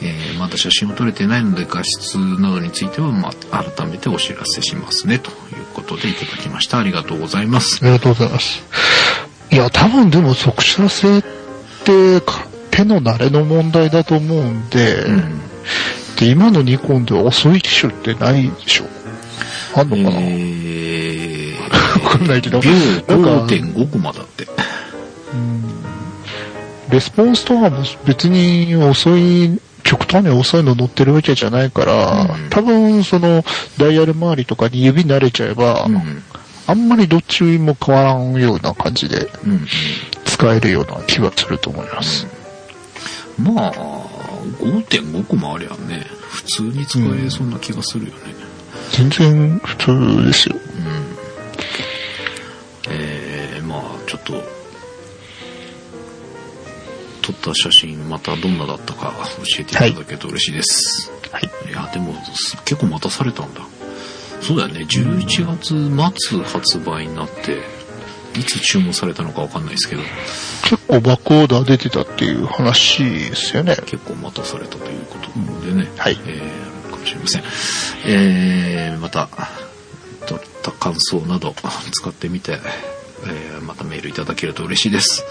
[0.02, 5.36] えーまだ写真を撮れてないので画質などについては、まあ、改めてお知らせしますねという
[5.74, 6.80] ことでいただきました。
[6.80, 7.80] ありがとうございます。
[7.82, 8.64] ありがとうございます。
[9.52, 11.24] いや、多分でも速射性っ
[11.84, 15.42] てか手の慣れの問題だと思うんで、うん。
[16.18, 18.86] で今のニコンでは遅い機種ってないでしょ
[19.76, 21.54] あんのかな、え
[22.04, 22.60] わかんないけど。
[22.60, 24.48] ー、秒なんか5.5コマだって。
[26.90, 29.60] レスポンスとかも別に遅い、
[30.10, 32.50] 極端に遅いの乗ってるわけじゃないから、うん。
[32.50, 33.44] 多分その
[33.78, 36.24] ダイヤル周りとかに指慣れちゃえば、うん。
[36.68, 39.52] あんまりどっちも変わらんような感じでうん。
[39.52, 39.68] うん
[40.40, 42.26] 使えるような気はすると思います。
[43.38, 43.74] まあ
[44.60, 48.20] 5.5コマありゃね普通に使えそうな気がするよね、
[48.92, 50.56] 全然普通ですよ。
[50.56, 51.09] えー、
[57.34, 61.70] 撮った写真またどんなだったか教えていただけると嬉しいです、はい。
[61.70, 63.62] い、やでもす結構待たされたんだ
[64.42, 67.62] そうだよね11月末発売になって
[68.40, 70.02] いつ注文されたのかわかんないですけど
[70.64, 73.76] 結構バックオーダー出てたっていう話ですよね。
[73.86, 77.44] 結構待たされたということでね、はいえー、あるかもしれません。
[78.06, 79.30] えー、また、
[80.28, 81.56] 撮った感想など
[81.92, 82.60] 使ってみて、
[83.26, 85.26] えー、またメールいただけると嬉しいです。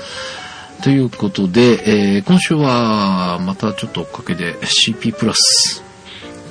[0.83, 5.83] ということで、えー、今週はまたちょっと追っかけで CP プラス。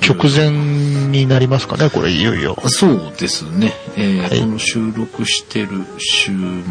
[0.06, 0.50] 直前
[1.10, 2.56] になりますかね、これいよいよ。
[2.66, 3.72] そうですね。
[3.96, 6.30] えーはいこの収録してる週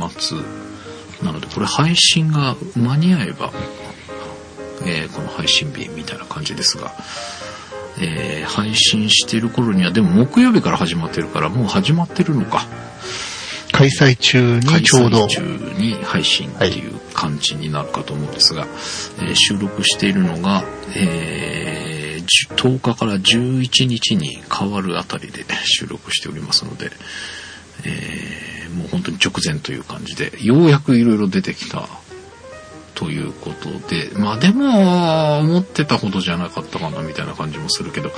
[0.10, 0.38] 末
[1.24, 3.52] なので、これ配信が間に合えば、
[4.86, 6.94] えーこの配信日みたいな感じですが、
[8.00, 12.66] えー配信してる頃には、でも木曜日から始まってるから、もう始まってるのか。
[13.78, 15.30] 開催中にちょうど開催。
[15.30, 18.66] 中に配信っていう感じになるかと思うんですが、
[19.20, 20.64] えー収録しているのが、
[20.96, 21.98] えー
[22.58, 26.92] 10日から11日に変わるあたりで 収録しておりますので、
[27.86, 31.88] えーもう本当に直前という感じで、ようやくいろいろ出てきた
[33.00, 38.12] ということで、まあでも、思ってたほどじゃなかったかなみたいな感じもするけど、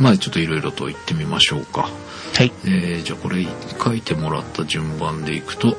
[0.00, 1.88] まあちょっといろいろと言ってみましょうか。
[2.34, 2.50] はい。
[2.64, 3.46] えーじゃあこれ
[3.82, 5.76] 書いてもらった順番でいくと、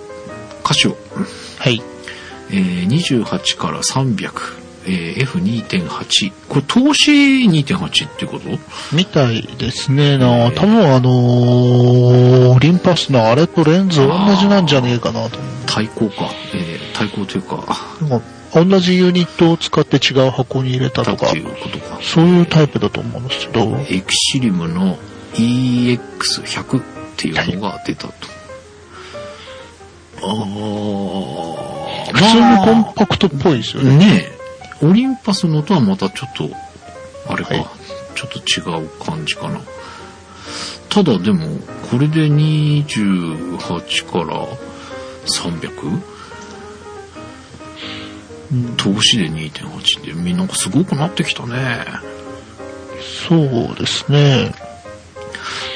[0.63, 0.95] 歌詞を、
[1.59, 1.81] はい。
[2.49, 4.31] えー28から300、
[4.87, 6.31] えー F2.8。
[6.47, 7.11] これ投資
[7.47, 8.47] 2.8ってこと？
[8.93, 10.17] みたいですね。
[10.17, 15.39] な多分あのー、オリンパスのあれとレンズ同じなんじゃねえかなと。
[15.65, 16.29] 対抗か。
[16.53, 17.57] えー対抗というか、
[18.01, 21.99] なんか同じユニットを使って違う箱に入れたとかだってい、うことか。
[22.01, 24.97] そういうタイプだと思うんですけど、エクシリムの
[25.33, 26.83] EX100 っ
[27.17, 28.13] ていうのが出たと。
[30.21, 31.65] あー
[32.13, 33.97] 普通のコンパクトっぽいですよね。
[33.97, 34.25] ね
[34.81, 36.49] え、オリンパスのとはまたちょっと、
[37.27, 37.67] あれか、はい
[38.15, 39.59] ちょっと違う感じかな。
[40.87, 41.59] ただでも、
[41.91, 44.47] これで28から
[45.25, 46.14] 300?
[48.77, 51.85] 投資で2.8で、みんなすごくなってきたね。
[53.27, 54.53] そうですね。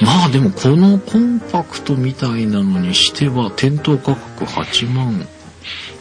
[0.01, 5.27] まあでもこのコンパクトみたいなのにしては店頭価格8万、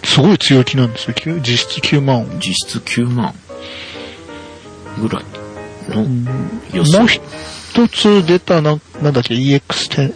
[0.04, 1.14] すごい強気なんですよ。
[1.40, 2.26] 実質9万。
[2.38, 3.34] 実質9万
[5.00, 5.24] ぐらい
[5.88, 6.02] の
[6.72, 7.04] 予も想。
[7.04, 10.14] う一つ出たな、なんだっけ、EX10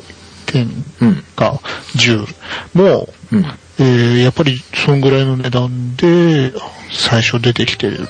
[1.00, 1.24] うん。
[1.34, 1.60] か
[1.96, 2.26] 10
[2.74, 3.44] も、うん。
[3.78, 6.52] えーやっぱりそんぐらいの値段で
[6.90, 8.08] 最初出てきてる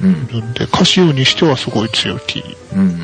[0.00, 0.10] うん。
[0.10, 2.42] んで、カシオにしてはすごい強気。
[2.74, 2.98] うん。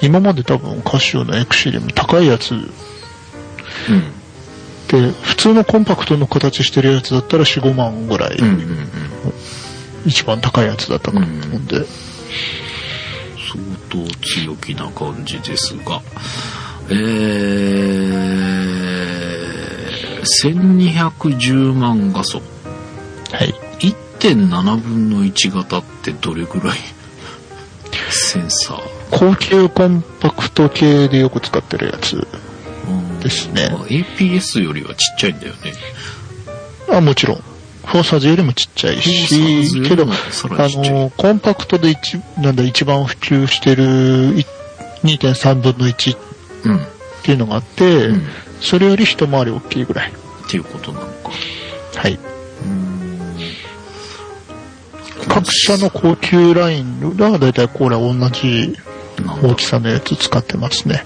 [0.00, 2.68] 今まで多分カシオのエクシリム高いやつうん。
[4.88, 8.44] で、普通のコンパクトの形してるやつだったら4、5万ぐらい、うん。
[8.44, 8.52] うん。
[8.52, 8.88] うん。
[10.06, 11.86] 一番高いやつだったかなと思うんで、相
[13.88, 16.02] 当強気な感じですが、
[16.90, 18.51] えー、
[20.22, 22.38] 1210万画素。
[23.32, 23.54] はい。
[23.80, 26.78] 1.7分の1型ってどれぐらい？
[28.10, 28.80] センサー。
[29.10, 32.26] 高級コンパクト系でよく使ってるやつ。
[32.88, 35.72] うんですねまあ APS よりはちっちゃいんだよね。
[36.90, 37.36] あ、もちろん。
[37.84, 44.46] フォーサーズよりもちっちゃいし、けど、あの、コンパクトで一、なんだ、一番普及してるい
[45.04, 46.18] 2.3分の1っ
[46.64, 46.80] うん。
[47.24, 48.22] ていうのがあって、うん
[48.62, 50.12] それより一回り大きいぐらい。
[50.12, 51.30] っていうことなのか。
[51.96, 52.18] はい。
[55.28, 58.76] 各社の高級ラインがだいたいこれ同じ
[59.42, 61.04] 大きさのやつ使ってますね。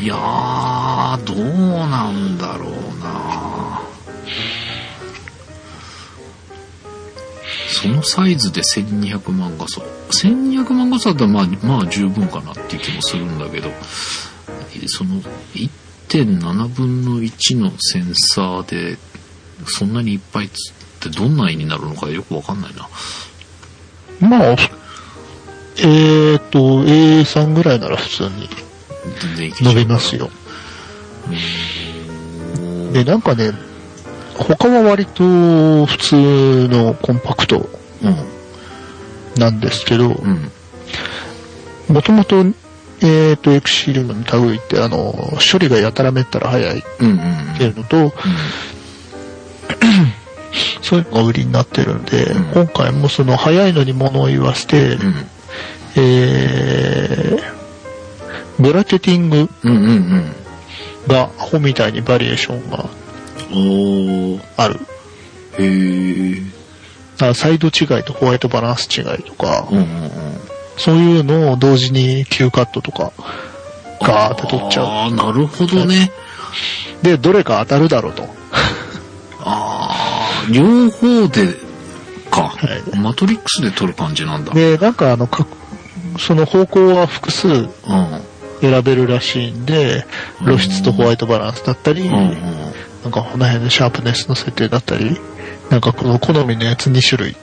[0.00, 1.38] いやー、どう
[1.88, 3.80] なんだろうな
[7.70, 9.80] そのサイズで1200万画素。
[10.10, 13.70] 1200万画素だったらまあ、まあ十分かなっていう気もするんだけど、
[14.88, 15.20] その
[15.54, 18.98] 1.7分の1のセンサーで、
[19.66, 22.88] そんなにいっぱいつってどんな絵になるのかよくわかんないな。
[24.28, 24.56] まあ、
[25.78, 28.48] えーと、A3 ぐらいなら普通に
[29.60, 30.30] 伸びますよ。
[31.28, 33.52] うんで、なんかね、
[34.36, 37.68] 他は割と普通のコンパクト
[38.02, 38.16] うん。
[39.40, 40.50] なんですけど、うん。
[41.88, 42.44] もともと、
[43.04, 45.12] えーと、エクシルの類って、あの、
[45.52, 47.18] 処理がやたらめったら早いっうんうん
[47.58, 48.12] ていうのと、
[50.82, 55.14] そういうのが売りになってるんで、うん今回もその早いのに物を言わせて、うん。
[55.96, 60.32] えー、ブラケティングうんうんうん。
[61.08, 62.88] がアホみたいにバリエーションが。
[64.56, 64.80] ある。
[65.58, 66.50] へー。
[67.16, 70.12] だからサイド違いとホワイトバランス違いとか、うんうんうん。
[70.76, 73.12] そういうのを同時に Q カットとか、
[74.00, 74.86] ガーって取っちゃう。
[74.86, 76.10] ああ、なるほどね。
[77.02, 78.24] で、どれか当たるだろうと。
[79.44, 81.54] ああ、両方で
[82.32, 84.52] か、はいマトリックスで撮る感じなんだ。
[84.54, 85.46] で、なんかあの、か
[86.18, 87.68] その方向は複数うん。
[88.62, 90.06] 選べるらしいんで、
[90.44, 92.36] 露出とホワイトバランスだったり、うんうん。
[93.02, 95.20] なんかこの辺でシャープネスの設定だったり、
[95.68, 97.36] なんかこの好みのやつ2種類。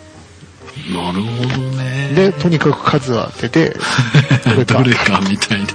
[0.94, 1.79] なるほどね。
[2.16, 3.78] で、とにかく数を当てて、
[4.46, 5.68] どれかどれかみたいな。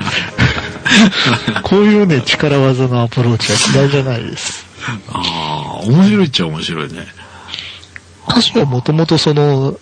[1.62, 4.66] こういうね、力技のアプローチは嫌いじゃないです。
[5.08, 7.06] ああ、面白いっちゃ面白いね。
[8.28, 9.78] 歌詞はもともとその、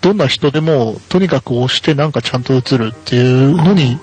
[0.00, 3.98] どんな人でも、とにかく押してなんかちゃんと映るっていうのに、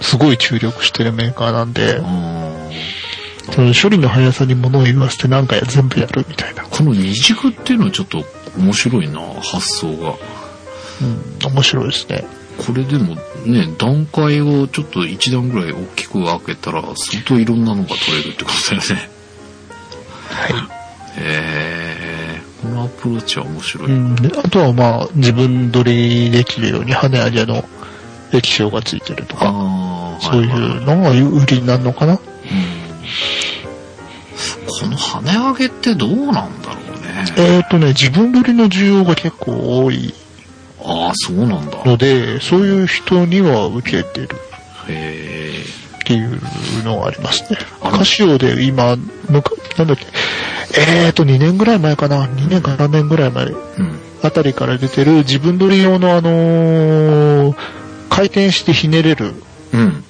[0.00, 2.48] すごい注力してるメーカーなんでう、ん。
[3.52, 6.64] その処理の速さに物を言わせてなんか全部やるみたいな。
[6.64, 8.24] この二軸っていうのはちょっと
[8.56, 10.14] 面白いな、発想が。
[11.00, 12.24] うん、面白いですね。
[12.66, 13.14] これでも
[13.46, 19.10] ね、段階をちょっと一段ぐらい大きく開けたら、相当いろんなのが取れるってことだよね。
[20.30, 20.68] は
[21.16, 23.88] へえ、このアプローチは面白い。
[23.88, 23.92] い。
[23.92, 27.64] うん、であとはまあ、自分撮りできるように跳ね上げの
[28.32, 29.52] 液晶がついてるとか、
[30.20, 32.12] そういうのが売りになるのかな？
[32.12, 32.18] うん
[34.80, 37.24] この跳ね上げってどうなんだろうね。
[37.36, 40.14] えっ、ー、とね、自分撮りの需要が結構多い
[40.88, 41.84] ああ、そうなんだ。
[41.84, 44.28] ので、そういう人には受けてる
[44.88, 45.64] へえ。
[45.96, 46.40] っていう
[46.84, 47.58] のがありますね。
[47.82, 48.96] カシオで今、
[49.28, 50.06] むか、なんだっけ、
[50.80, 53.54] えーと、2年ぐらい前かな、2年か3年ぐらい前うん。
[54.22, 57.54] あたりから出てる自分撮り用のあのー
[58.10, 59.34] 回転してひねれる、
[59.72, 60.02] うん。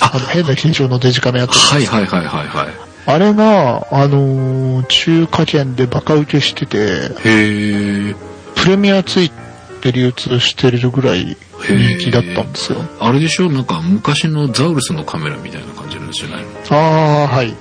[0.00, 1.54] あの変な形状のデジカメやつ。
[1.56, 2.68] はいはいはいはいはい。
[3.06, 8.14] あれが、あのー中華圏でバカ受けしてて、へえ。
[8.56, 9.30] プレミアつい
[9.78, 11.36] て流通してるぐらい
[11.68, 12.80] 人気だったんですよ。
[13.00, 13.50] あれでしょ？
[13.50, 17.46] なんか昔のザウルスのカメラみたいな感じなんじゃないのああ、はい。
[17.46, 17.54] うん。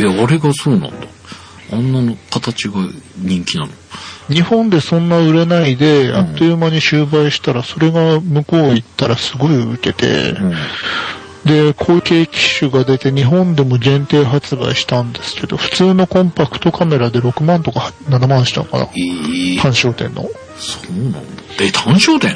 [0.00, 1.06] いや、あれがそうなんだ。
[1.72, 2.74] あんなの形が
[3.18, 3.72] 人気なの。
[4.28, 10.54] 日本でそんな売れないで、んあっという間に終売したら、それが向こう行ったらすごい受けて、うん。
[11.46, 18.86] で、後継機種が出て日本でも限定発売したんですけど、普通のコンパクトカメラで6万とか7万したのかな？
[18.86, 18.92] 単
[19.70, 20.22] 焦点の。
[20.58, 21.20] そうなんだ。
[21.60, 22.32] え、単焦点？
[22.32, 22.34] へ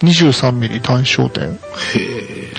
[0.00, 1.58] 23ミリ単焦点。
[1.96, 2.52] え。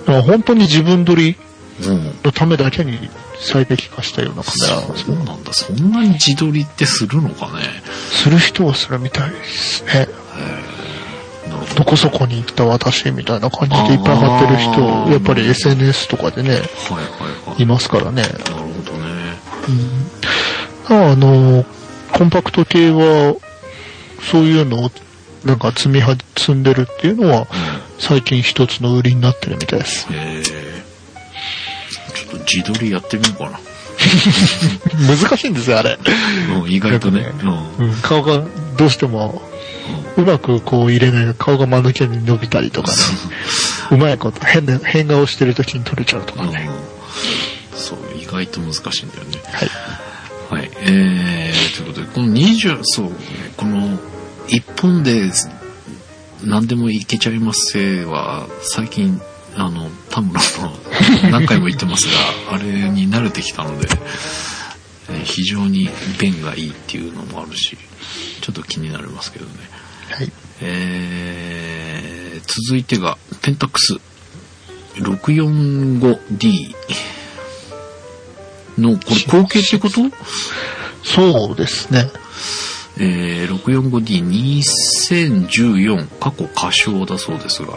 [0.00, 1.36] だから本当に自分撮り
[1.82, 2.04] うん。
[2.22, 5.16] のためだけに最適化したようなカメラなんですよ。
[5.16, 5.52] そうなんだ。
[5.52, 7.64] そんなに自撮りってするのかね？
[8.12, 9.90] する人はするみたいですね。
[9.92, 10.83] なるほ
[11.54, 11.74] ど。
[11.76, 16.64] どこそこに行った私みたいな感じでいっぱい貼ってるあ人、ーやっぱり SNS とかでね、はいはい
[17.50, 17.62] はい。
[17.62, 18.22] いますからね。
[18.22, 19.04] なるほどね。
[20.86, 21.64] あの、
[22.12, 23.36] コンパクト系は、
[24.30, 24.90] そういうのを、
[25.44, 27.46] なんか積みは、積んでるっていうのは、
[27.98, 30.06] 最近一つの売りになってるみたいです。
[30.10, 30.42] へえ。
[30.42, 33.60] ちょっと自撮りやってみようかな。
[35.16, 35.98] 難しいんですよ、あれ。
[36.62, 37.22] うん、意外とね。
[37.22, 37.38] なんか
[37.78, 37.88] うん。
[37.88, 38.42] うん、顔が
[38.76, 39.42] どうしても、
[40.16, 42.96] うまくこう入れない顔が間抜けに伸びたりとかね。
[43.90, 46.68] うまいこと、変な、変顔してる時に撮れちゃうとかね。
[46.88, 46.94] うん
[47.76, 49.42] そう、意外と難しいんだよね。
[49.52, 50.60] はい。
[50.60, 50.70] はい。
[50.80, 53.10] えー、ということで、この20、そう、
[53.56, 53.98] この、
[54.48, 55.30] 一本で
[56.44, 59.20] 何でもいけちゃいますせは、最近、
[59.56, 62.06] あの、田村の何回も言ってます
[62.48, 67.76] が、あれに慣れてきたので、えー非常に便がいいっていうのもあるし、
[68.40, 69.52] ちょっと気になりますけどね。
[70.10, 70.30] はい。
[70.60, 73.94] えー、続いてが、ペンタックス
[74.96, 76.74] 645D
[78.78, 80.02] の、これ後継ってこと？
[81.02, 82.10] そうですね。
[82.96, 87.72] えー、645D2014 過去歌唱だそうですが、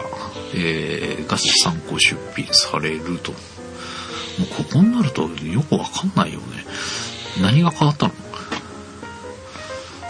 [0.54, 3.32] えー、が参考出品されると。
[3.32, 3.38] も
[4.44, 5.28] うここになるとよ
[5.62, 6.44] くわかんないよね。
[7.42, 8.12] 何が変わったの？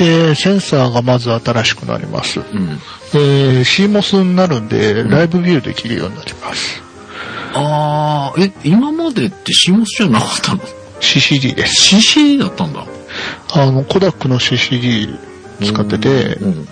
[0.01, 2.41] えー、センサーがまず新しくなります。
[2.41, 2.79] うん。
[3.15, 6.83] えー、CMOS になるんで、ライブビューできるようになります。
[7.55, 10.61] あー、え、今までって CMOS じゃなかったの
[11.01, 11.97] ？CCD です。
[11.97, 12.85] ?CC だったんだ。
[13.53, 15.19] あの、コダックの CCD
[15.65, 16.69] 使っててう、ん。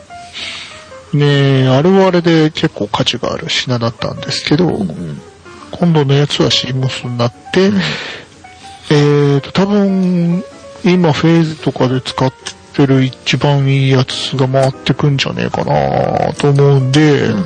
[1.18, 4.91] ねあれはあれで結構価値がある品だったんですけど、うん。
[4.91, 5.20] うん。
[5.72, 7.81] 今度のやつは CMOS になって、うん
[8.89, 10.45] えーと、多分、
[10.85, 12.53] 今フェーズとかで使って
[12.85, 17.45] る一番いいやつが回ってくんじゃねえかなと思うんで、うん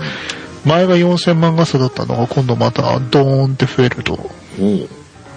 [0.64, 4.88] 前が4000万画素だったのが今度またドーンって増えると、おう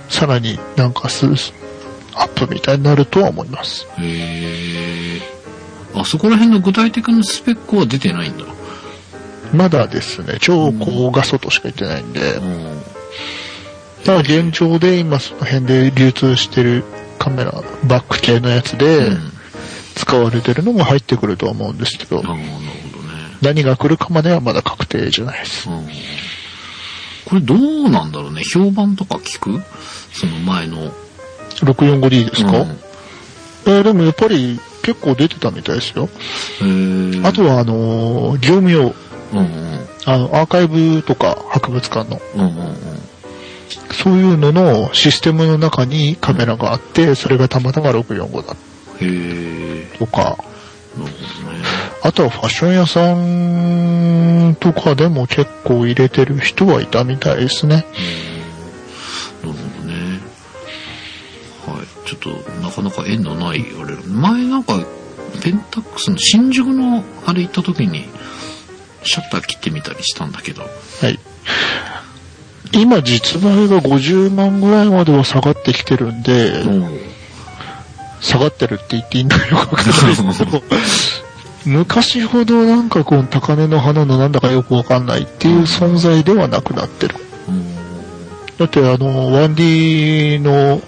[0.10, 1.26] さらになんかス
[2.14, 3.88] アップみたいになるとは思います。
[3.98, 5.22] へー。
[5.96, 8.46] あそこら辺の具体的なスペックは出てないんだ。
[9.54, 12.82] まだですね、超高画素としか言ってないんで、うん。
[14.04, 16.84] ただ現状で今その辺で流通してる
[17.18, 19.34] カメラ、バック系のやつでうん
[19.96, 22.44] 使われてるのも入ってくるとは思うんですけど、なるほどね。
[23.42, 25.70] 何が来るかまではまだ確定じゃないです。
[25.70, 25.88] うん。
[27.26, 28.44] これどうなんだろうね。
[28.44, 29.62] 評判とか聞く？
[30.12, 30.92] その前の。
[31.62, 32.78] 645D ですか、うん
[33.66, 36.10] えーでもやっぱり結構出てたみたいですよ。
[37.24, 38.94] あとはあのー業務用、
[39.32, 39.88] うんうん。
[40.06, 42.76] あの、アーカイブとか博物館の、うんうんうん。
[43.94, 48.56] そういうののシステムの中にカメラがあって、それがたまたま645だ
[49.02, 49.98] へえ。
[49.98, 50.38] とか、
[50.98, 51.06] ね。
[52.04, 57.76] あとはファッション屋さんとかでも結構入れてる人はいたみたいですね。
[57.78, 57.86] なる
[59.44, 59.54] ほど
[59.88, 60.20] ね。
[61.66, 62.08] はい。
[62.08, 64.86] ちょっと、なかなか縁のない、あれ、前なんか、
[65.42, 68.06] ペンタックスの新宿のあれ行った時に、
[69.04, 70.64] シャッター切ってみたりしたんだけど。
[70.64, 71.20] はい。
[72.72, 77.00] 今実売が50万ぐらいまでは下がってきてるんで、うん。
[78.24, 80.64] 下がってるって言っていいんだかよくわかんないけど、
[81.66, 87.16] 昔ほどなんかこう高値の花のなんだかよくわかんないっていう存在ではなくなってる。
[88.58, 90.82] だってあの、1D の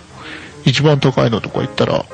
[0.65, 2.05] 一番高いのとか行ったら、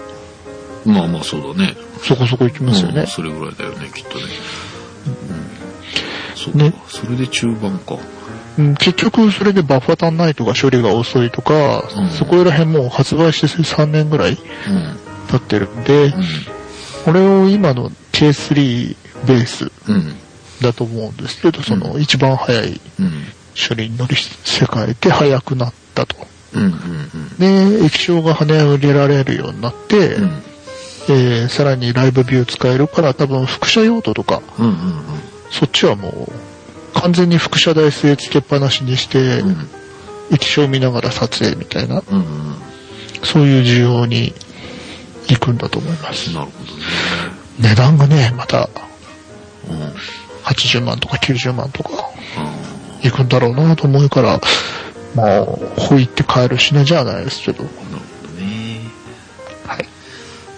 [0.85, 1.75] まあまあそうだね。
[2.01, 3.07] そこそこ行きますよねうん。
[3.07, 4.23] それぐらいだよね、きっとね。
[5.05, 6.35] うん。
[6.35, 7.97] そねそれで中盤か。
[8.57, 14.37] うん結局それでバッファ足んないとか処理が遅いとか、うんそこら辺もう発売して3年ぐらい
[15.31, 15.39] うん。
[15.39, 16.13] 経ってるんで、
[17.05, 18.95] これを今の K3
[19.27, 19.95] ベースうん。
[19.95, 20.13] うん。
[20.61, 23.11] だと思うんですけど、その一番早いうん。
[23.67, 26.15] 処理に乗り世界で速くなったと。
[26.53, 26.63] うん。
[26.63, 27.79] うん。
[27.79, 30.43] で、液晶が跳ね上げられるようになって、うん。
[31.09, 34.65] えーさらにライブビュー使えるから多分輻射用途とか、うん。
[34.67, 34.75] うん。
[35.49, 36.31] そっちはもう
[36.93, 39.69] 完全に輻射台据え付けっぱなしにして、うん。
[40.31, 42.55] 液晶見ながら撮影みたいな、うん。
[43.23, 44.33] そういう需要に
[45.31, 46.33] 行くんだと思います。
[46.33, 46.83] なるほどね。
[47.59, 48.69] 値段がね、また
[49.69, 49.93] うん。
[50.43, 52.09] 80万とか90万とか
[53.03, 54.41] 行くんだろうなと思うから、
[55.15, 58.79] まあ、ほいって買える品じゃないですけど、なるほどね。
[59.67, 59.87] はい。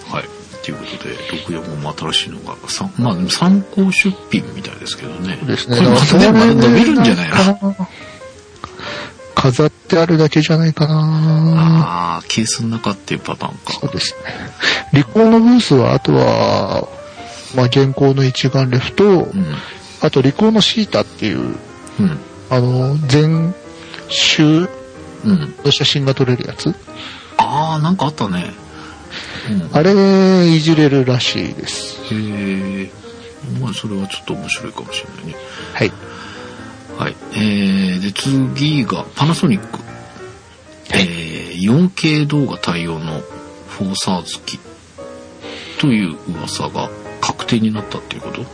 [0.09, 0.23] はい。
[0.63, 5.37] ということで、64も新しいのが、さまあ、参考出品みたいですけどね。
[5.39, 5.77] そうですね。
[5.77, 7.37] これまたね、まだ伸びるんじゃないな。
[7.37, 7.53] な
[9.43, 13.73] 飾ってあるだけじゃないかなああ、ケースの中っていうパターンか。
[13.73, 14.31] そうですね。
[14.93, 16.87] リコーのブースは、あとは、
[17.53, 19.45] まあ、現行の一眼レフと、うん。
[20.01, 21.57] あとリコーのシータっていう、
[21.99, 22.19] うん。
[22.49, 23.53] あの、全
[24.07, 24.69] 周
[25.25, 25.55] うん。
[25.65, 26.73] の写真が撮れるやつ。
[27.35, 28.53] ああ、なんかあったね。
[29.49, 29.77] うん。
[29.77, 31.97] あれ、いじれるらしいです。
[32.13, 32.91] へえ。
[33.59, 35.35] まあ、それはちょっと面白いかもしれないね。
[35.73, 35.91] はい。
[36.97, 37.15] はい。
[37.33, 39.79] えー、で、次が、パナソニック。
[40.93, 43.21] えー、4K 動画対応の
[43.67, 44.59] フォーサーズ機
[45.79, 46.89] という噂が
[47.19, 48.43] 確定になったっていうこと？
[48.43, 48.47] は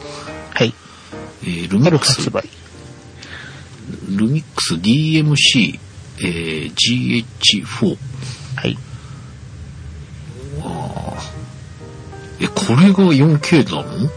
[0.63, 0.73] い。
[1.43, 2.31] えー、ルミッ春クス。
[4.09, 5.77] ルミックス DMC、
[6.21, 7.97] えー、GH4。
[8.55, 8.77] はい。
[12.41, 14.09] え、これが 4K なの？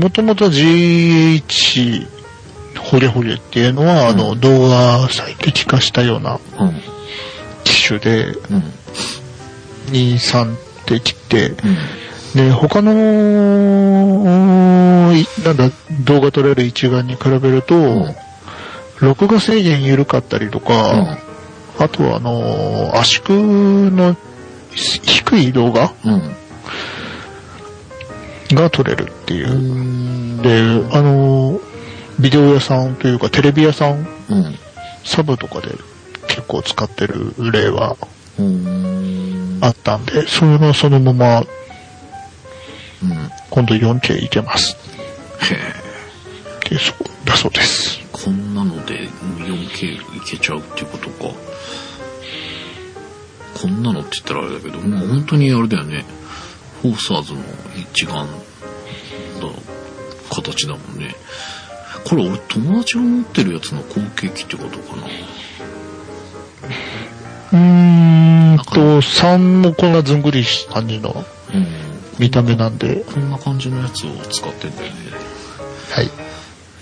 [0.00, 2.13] もともと GH ほ
[2.94, 6.80] ホゲホゲっていうのは、あの、動画最適化したようなうん。
[7.64, 8.62] 機種で、うん。
[9.90, 11.56] 2、3って切って、うん。
[12.36, 12.92] で、他の、
[15.12, 15.70] いなんだ、
[16.04, 18.14] 動画撮れる一眼に比べると、ん
[19.00, 21.18] 録画制限緩かったりとか、
[21.80, 24.16] あとはあのー圧縮の
[24.72, 26.30] 低い動画うん。
[28.54, 29.54] が撮れるっていうう。
[29.56, 30.40] ん。
[30.42, 30.60] で、
[30.96, 31.73] あのー
[32.18, 34.58] ビデオ屋さんというかテレビ屋さん、うん。
[35.04, 35.68] サブとかで
[36.28, 37.96] 結構使ってる例は
[38.38, 39.58] うん。
[39.60, 41.46] あったんで、それがそのままうん。
[43.50, 44.76] 今度 4K いけます
[45.40, 45.58] へえ。
[46.56, 48.00] っていうそうだそうです。
[48.12, 51.34] こんなので 4K いけちゃうっていうことか。
[53.60, 56.04] こんなのって言ったらあれだけど、もう本当にあれだよね。
[56.82, 57.40] フォーサーズの
[57.76, 58.26] 一眼
[59.40, 59.52] の
[60.30, 61.14] 形だもんね。
[62.04, 65.02] これ俺友達が持ってるやつの後継機ってことかな？
[67.52, 71.24] うーんと、3もこんなずんぐりした感じの
[71.54, 71.66] うん。
[72.18, 74.98] 見た目なんで、こんな感じのやつを使ってんだよね。
[75.90, 76.10] はい。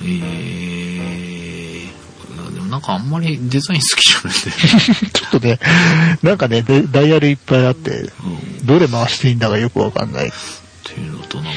[0.03, 1.87] えー、
[2.55, 4.63] でもなんかあんまりデザイン好きじゃないんだよね。
[5.13, 5.61] ちょっとね、
[6.23, 8.03] なんかね、でダイヤルいっぱいあって、う
[8.63, 8.67] ん。
[8.67, 10.29] どれ回していいんだかよくわかんない。
[10.29, 10.31] っ
[10.85, 11.57] ていうのとなんかね、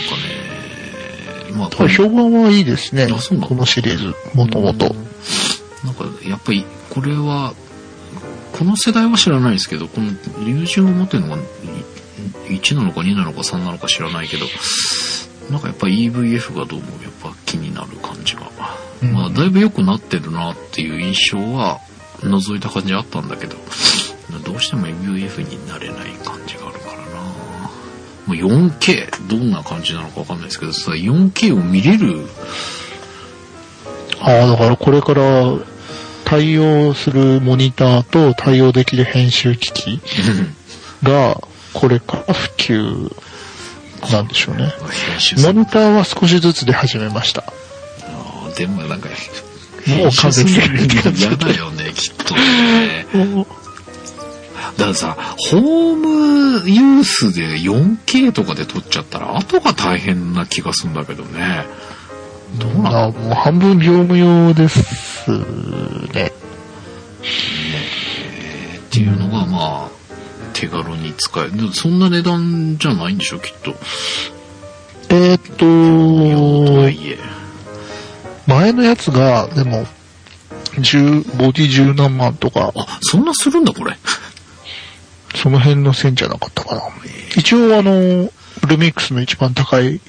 [1.55, 1.93] まあこれ。
[1.93, 3.07] 評判はいいですね。
[3.07, 4.95] このシリーズ、もともと。
[5.83, 7.53] なんかやっぱりこれは
[8.53, 10.11] この世代は知らないですけどこの
[10.45, 11.41] 友人が持ってるのが
[12.49, 14.45] い1なのか2なのか3なのか知らないけど
[15.51, 18.49] なんかやっぱ EVF がどうもやっぱ気になる感じが、
[19.03, 19.13] うん。
[19.13, 21.81] まあだいぶ良くなってるなっていう印象は
[22.21, 23.55] 覗いた感じあったんだけど
[24.43, 26.79] どうしても EVF になれない感じがある
[28.33, 32.25] 4K どんな感じなのかわかんないですけどさ 4K を見れる？
[34.19, 35.53] ああ、だからこれから
[36.23, 40.01] 対応するモニターと対応できる編集機器
[41.03, 41.39] が、
[41.73, 43.15] これから普及
[44.11, 44.73] なんでしょうね。
[45.43, 47.43] モニターは少しずつで始めました。
[47.43, 49.09] あーでもなんか、
[49.87, 53.05] もう完成するって感じ嫌だよね、 きっとね。
[54.77, 55.17] だからさ、
[55.49, 61.65] ホームユースで 4K とかで撮っちゃったら、後が大変な気がするんだけどね。
[62.59, 66.27] どうなのあもう半分業務用ですね。
[66.27, 66.31] っ
[68.91, 69.89] ていうのが、まあ、
[70.53, 71.73] 手軽に使える。
[71.73, 73.75] そんな値段じゃないんでしょ、きっと。
[75.09, 77.17] えーっといえ。
[78.47, 79.85] 前のやつが、でも、
[80.75, 83.97] 10、ボディ十何万とか、あ、そんなするんだ、これ。
[85.35, 86.81] その辺の線じゃなかったかな。
[87.35, 88.31] 一応あの、
[88.67, 89.99] ルミックスの一番高い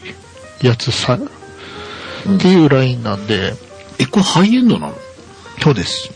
[0.62, 3.54] やつさ、うんっていうラインなんで、
[4.00, 4.94] え、これハイエンドなの？
[5.62, 6.10] そうです。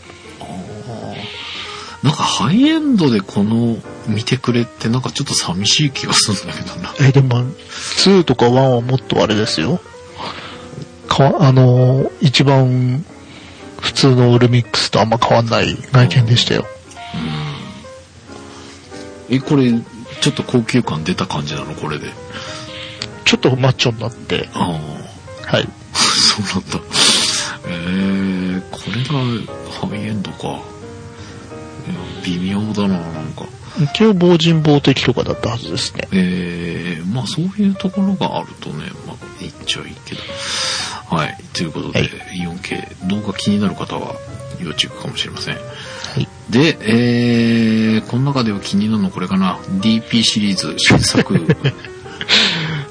[2.03, 6.93] なんかハイエンドでこの見てくれってなんかちょっと寂しい気がするんだけどな。
[6.99, 7.43] え、でも、
[8.03, 9.79] 2とか1はもっとあれですよ。
[11.07, 13.05] かあの、一番
[13.79, 16.65] 普通のルミックスとあんま変わんない外見でしたよ。
[19.31, 21.73] え、これちょっと高級感出た感じなの？
[21.73, 22.11] これで。
[23.25, 24.79] ちょっとマッチョになって、あ
[25.47, 25.67] あ、はい。
[25.93, 26.79] そうなんだ。
[27.67, 29.13] えー、これが
[29.89, 30.59] ハイエンドか。
[32.25, 33.45] 微妙だな、なんか。
[33.93, 36.07] 一応防塵防滴とかだったはずですね。
[36.11, 40.21] えー、まあそういうところがあるとね、まあ言っちゃいいけど。
[41.15, 41.37] はい。
[41.53, 44.15] ということで、はい 4K 動画気になる方は
[44.59, 45.55] 要チェックかもしれません。
[45.55, 45.61] は
[46.17, 46.27] い。
[46.51, 49.57] で、えー、この中では気になるのこれかな。
[49.79, 51.33] DP シリーズ新作。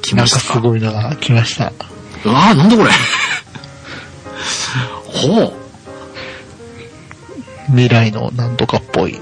[0.03, 0.61] 来なんかすましたか。
[0.61, 1.73] ごいのが来ました。
[2.25, 2.91] うわー、なんだこれ。
[5.05, 5.53] ほ
[7.69, 9.17] 未来のなんとかっぽい。
[9.17, 9.21] う。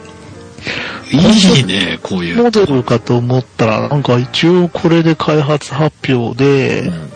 [1.10, 2.42] いいね、こういう。
[2.42, 7.08] モデルかと思ったら、なんか一応これで開発発表で、うん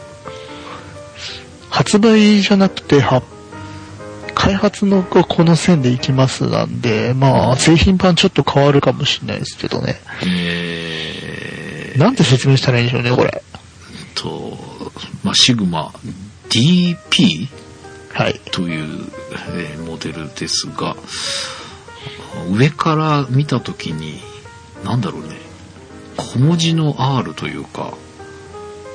[1.72, 3.22] 発売じゃなくて、は、
[4.52, 9.96] 開発のがこの線でいきますなんで、まあ、製品版ちょっと変わるかもしれないですけどね。
[10.26, 13.42] えー、なんて説明したらいいんでしょうね、これ。
[14.14, 14.58] と、
[15.22, 15.92] まあ、シグマ
[16.50, 17.48] DP
[18.12, 18.40] はい。
[18.50, 19.06] という、
[19.54, 20.96] えーモデルですが、
[22.50, 24.20] 上から見たときに、
[24.84, 25.36] なんだろうね、
[26.18, 27.94] 小文字の R というか、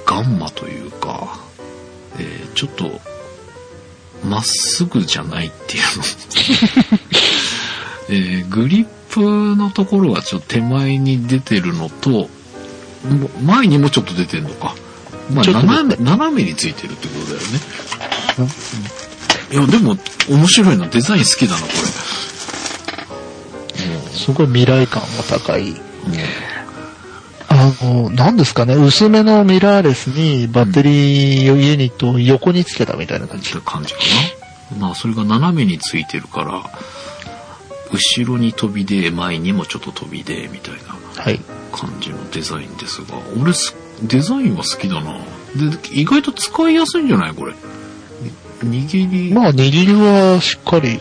[0.06, 1.40] ガンマというか、
[2.20, 3.02] えーちょっと、
[4.24, 6.04] まっすぐじゃないっていうの。
[8.10, 12.30] えーグリップのところがちょっと手前に出てるのと、も
[13.44, 14.76] 前にもちょっと出てるのか。
[15.34, 17.60] まあ、斜め、斜めについてるってことだよね。
[19.52, 19.98] いや、でも、
[20.30, 20.88] 面白いな。
[20.88, 21.68] デザイン好きだな、こ
[24.14, 25.74] すごい未来感も高い。
[25.74, 25.78] れ。
[27.82, 33.52] あの、何ですかね、薄めのミラーレスにバッテリーユニットを横につけたみたいな感じ。
[33.52, 34.00] って感じか
[34.72, 34.78] な。
[34.80, 36.64] まあ、それが斜めについてるから、
[37.92, 40.76] 後ろに飛びで、前にもちょっと飛びで、みたい
[41.16, 41.40] なはい。
[41.72, 45.14] 感じのデザインですが、俺す、デザインは好きだな。
[45.56, 47.34] で、意外と使いやすいんじゃない？
[47.34, 47.54] これ。
[48.64, 51.00] 握りまあ、握りはしっかり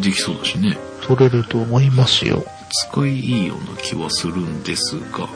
[0.00, 0.78] できそうだしね。
[1.02, 2.44] 取れると思いますよ。
[2.72, 5.28] 使いいいような気はするんですが、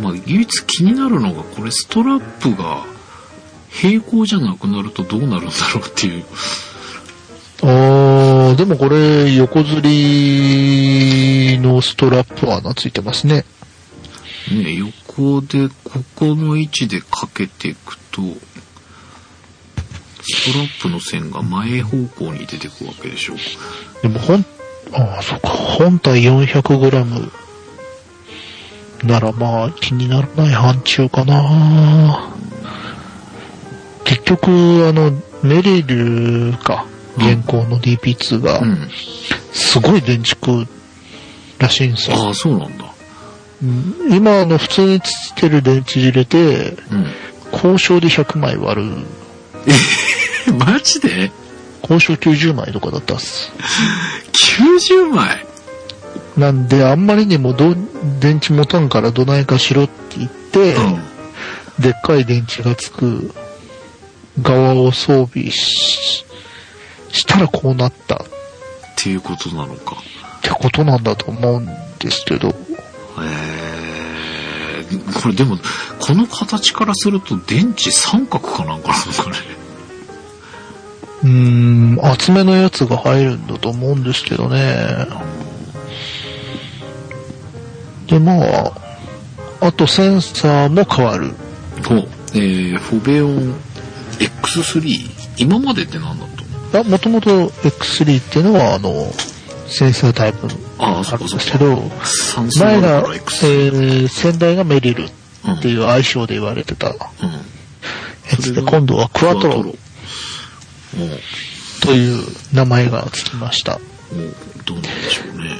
[0.00, 2.84] まあ、唯一気になるのが、これストラップが
[3.70, 6.24] 平行じゃなくなるとどうなるんだろうっていう。
[7.62, 13.44] あー、でもこれ、横吊りのストラップ穴ついてますね。
[14.50, 18.20] ね、横で、ここの位置でかけていくと、
[20.22, 23.36] ストラップの線が前方向に出てくわけでしょう。
[24.02, 24.44] でも本、
[24.94, 27.30] ああ、そっか、本体 400g
[29.04, 32.30] ならまあ気にならない範疇かな。
[34.04, 35.12] 結局、あの、
[35.42, 36.86] メリルか、
[37.16, 38.88] 現行の DP2 がう、ん。
[39.52, 40.66] すごい電池食う
[41.58, 42.16] らしいんですよ。
[42.16, 42.84] ああ、そうなんだ。
[43.62, 47.06] うん今、あの、普通につける電池入れて、うん。
[47.52, 48.96] 交渉で100枚割る、
[50.48, 51.30] え、マジで？
[51.82, 53.52] 交渉90枚とかだったっす。
[54.58, 55.46] ?90 枚？
[56.36, 57.74] なんで、あんまりにもど
[58.20, 61.82] 電池持たんからどないかしろって言って、うん。
[61.82, 63.32] でっかい電池がつく
[64.40, 66.24] 側を装備し、
[67.10, 68.18] したらこうなったっ
[69.02, 69.96] っていうことなのか。
[70.42, 71.66] てことなんだと思うん
[71.98, 72.54] ですけど、
[73.18, 75.58] えー、これでも、
[75.98, 79.36] この形からすると電池三角かなんかなのかね。
[81.22, 85.06] うーん、厚めのやつが入るんだと思うんですけどね。
[88.08, 88.72] で、まあ、
[89.60, 91.34] あとセンサーも変わる。
[91.86, 92.08] ほう。
[92.34, 93.54] えー、フォベオン
[94.18, 95.10] X3?
[95.38, 96.28] 今までって何だっ
[96.72, 96.84] たの？
[96.84, 98.92] あ、もともと X3 っていうのは、あの、
[99.66, 100.48] センサータイプ
[100.78, 101.58] ああ、あそうんかそうか。
[101.58, 102.98] るですけど、前が。
[102.98, 105.04] えー、先代がメリル
[105.46, 106.96] うんっていう愛称で言われてたやう
[108.36, 108.36] ん。
[108.40, 109.74] つで、今度はクワトロ
[111.82, 113.72] という名前がつきました。
[113.72, 114.34] もう、
[114.64, 115.56] どうなんでしょうね。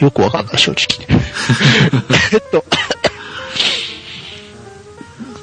[0.00, 1.06] よくわかんない、正直。
[2.32, 2.64] えっと、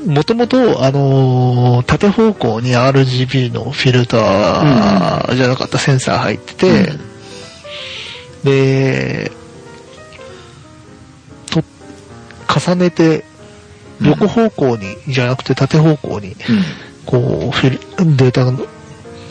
[0.05, 6.89] もともと、あのー縦方向に RGB のフィルターじゃなかったセンサー入ってて、
[8.43, 9.31] で、
[11.49, 11.63] と、
[12.59, 13.23] 重ねて、
[14.01, 16.35] 横方向に、じゃなくて縦方向に、うん。
[17.05, 18.53] こう、フィル、データが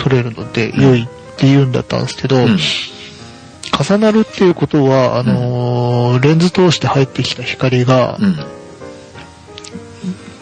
[0.03, 2.59] 取れるので良いって言うんだったんですけど、うん。
[3.73, 8.37] 重なるっていうことは、あのーレンズ通して入ってきた光が、うん。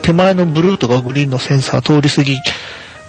[0.03, 2.39] 手前のブルーとかグリーンのセンサー通り過ぎ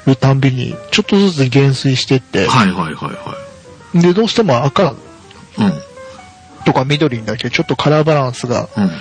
[0.06, 3.36] るたんびに、ちょっとずつ減衰してって、はいはいはいは
[3.94, 4.94] で、どうしても赤。
[6.66, 8.92] とか緑になって、ちょっとカラーバランスが、うん。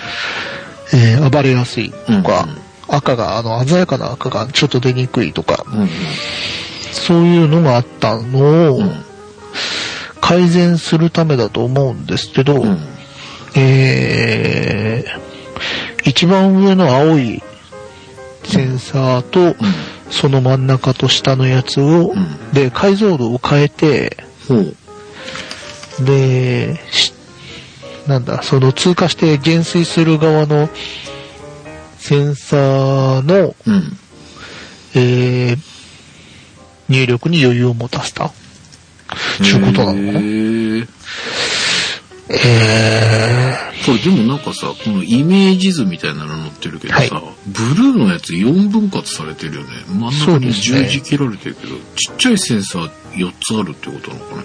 [0.93, 2.61] えー暴れやすいとか、うんうん
[2.93, 5.89] 赤が、あの、鮮やかな赤がちょっと出にくいとか、うん。
[6.93, 9.11] そういうのがあったのをうん。
[10.21, 12.79] 改善するためだと思うんですけど、うん。
[13.57, 17.43] えー、一番上の青い
[18.45, 19.57] センサーと、
[20.11, 24.17] その真ん中と下のやつを、うんで、解像度を変えて。
[26.01, 27.13] で、し
[28.07, 30.69] なんだ、その通過して減衰する側の
[31.99, 33.99] センサーの、うん。
[34.95, 35.59] えー、
[36.91, 38.31] 入力に余裕を持たせた？
[39.43, 40.21] ちゅうことなのかな？
[40.21, 40.87] へー
[42.33, 49.69] えこれでもなんかさ、このイメージ図みたいなの載ってるけどさ、はブルーのやつ4分割されてるよね。
[49.89, 54.43] 真ん中に十字切られてるけど、ちっちゃいセンサー4つあるってことなのかね。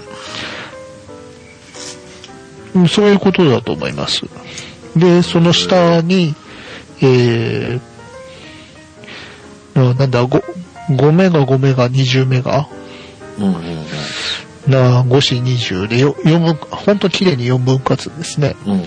[2.73, 4.23] ーうんそういうことだと思います。
[4.95, 6.33] で、その下に、
[7.01, 10.43] えー、ななんだ、5,
[10.89, 12.67] 5メガ5メガ20メガ
[13.39, 13.59] うんうんう
[14.69, 14.71] ん。
[14.71, 18.55] な5子20でよ4分、ほんと綺麗に4分割ですね。
[18.65, 18.85] うんうんうん。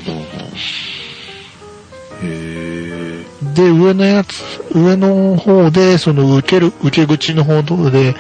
[2.23, 4.43] へーで、上のやつ、
[4.75, 8.17] 上の方で、その受ける、受け口の方で、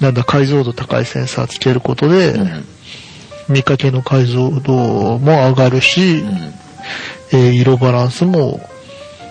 [0.00, 2.64] なんだ、解像度高いセンサーつけることで、うん。
[3.48, 6.54] 見かけの解像度も上がるし、うん。
[7.32, 8.60] えー色バランスも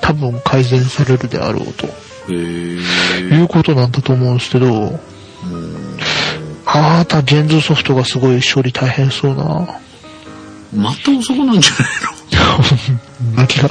[0.01, 1.89] 多分改善されるであろうとへ
[2.27, 5.01] いーうことなんだと思うんですけど、うん
[6.73, 9.67] あーた現像ソフトがすごい処理大変そうな。
[10.73, 11.73] また遅くなんじゃ
[12.63, 13.69] そんな気が、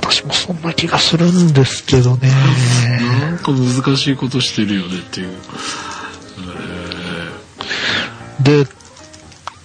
[0.00, 2.30] 私もそんな気がするんですけどね。
[2.30, 5.28] ないのなんか難しいことしてるよねっていう。
[8.40, 8.66] で、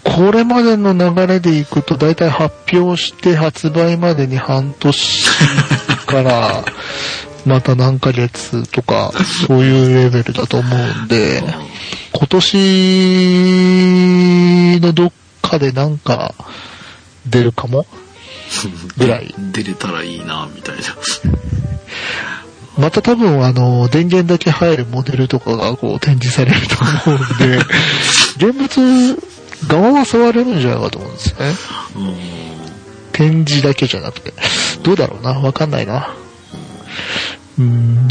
[0.04, 5.26] これまでの流れでいくと、だいたい発表して発売までに半年
[6.06, 6.66] から、
[7.48, 9.12] また何ヶ月とか、
[9.48, 11.42] そういうレベルだと思うんで、
[12.14, 12.58] 今年
[14.82, 16.36] のどっかでなんか
[17.26, 17.86] 出るかも？
[18.98, 19.34] ぐらい。
[19.52, 20.82] 出れたらいいな、みたいな。
[22.78, 26.76] また多分あの、電源だけ入るモデルとかがこう展示されると
[27.10, 27.58] 思うんで、
[28.38, 29.20] 現物
[29.68, 31.56] 側は触れるんじゃないかと思うんですよね。
[31.96, 32.38] うん
[33.14, 34.32] 展示だけじゃなくて。
[34.84, 35.32] どうだろうな？
[35.32, 36.14] わかんないな。
[37.60, 38.08] うーん。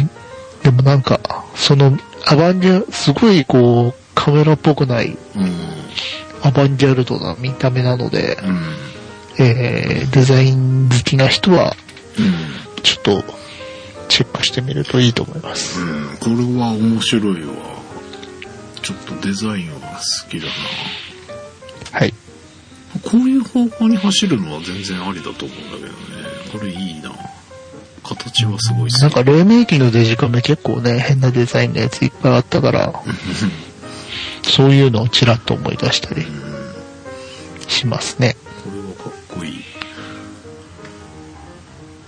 [0.62, 1.20] でもなんか、
[1.54, 5.52] その、アバンギャ、すごいこう、カメラっぽくないうん。
[6.42, 9.44] アバンギャルドな見た目なので、うん。
[9.44, 11.76] えー、デザイン好きな人は、
[12.18, 12.82] うん。
[12.82, 13.24] ちょっと、
[14.08, 15.80] チェックしてみるといいと思います。
[15.80, 16.16] うん。
[16.18, 17.54] これは面白いわ。
[18.82, 20.52] ちょっとデザインは好きだな。
[21.98, 22.14] はい。
[23.02, 25.92] こういう方向に走るのは全然ありだと思うんだけどね。
[26.52, 27.10] これいいな。
[28.06, 28.90] 形はすごい。
[28.90, 32.92] なんか、黎明期のデジカメ結構ね、変なデザインのやついっぱいあったから、
[34.42, 36.26] そういうのをちらっと思い出したり
[37.68, 38.36] しますね。
[38.64, 39.64] これはかっこいい。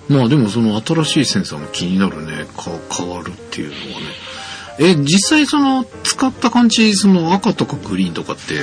[0.09, 2.46] まあでもその新しいセンサーも気になるね。
[2.57, 4.07] か変わるっていうのはね。
[4.80, 8.55] え、実際その使った感じ、その赤とかグリーンとかって、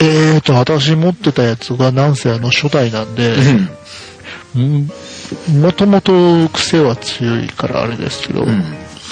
[0.00, 3.34] えーと、私持ってたやつがなんせあの初代なんで、
[4.54, 4.90] うん
[5.60, 8.62] もともと癖は強いからあれですけど、うん。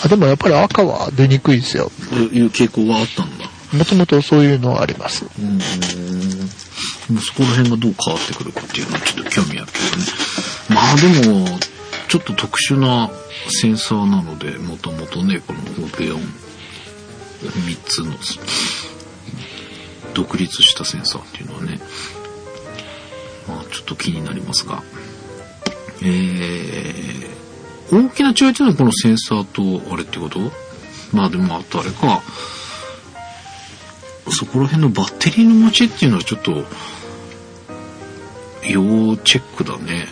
[0.05, 1.91] あでもやっぱり赤は出にくいですよ。
[2.33, 3.47] いう傾向があったんだ。
[3.73, 5.25] もともとそういうのはあります。
[5.25, 5.59] うん。
[7.21, 10.05] そこら辺がどう変わってくるかっていうのはちょっと興味あるけどね。
[10.69, 11.59] まあでも、
[12.09, 13.11] ちょっと特殊な
[13.49, 18.15] センサーなので、もともとね、このオペオン3つの
[20.15, 21.81] 独立したセンサーっていうのはね、
[23.49, 24.83] まあちょっと気になりますが、
[26.05, 30.41] えー、大きな違いっていうのはこのセンサーとあれってこと？
[31.13, 32.23] まあでもあとあれか、
[34.31, 36.65] そこら辺のバッテリーの持ちっていうのはちょっと、
[38.65, 40.09] 要チェックだね。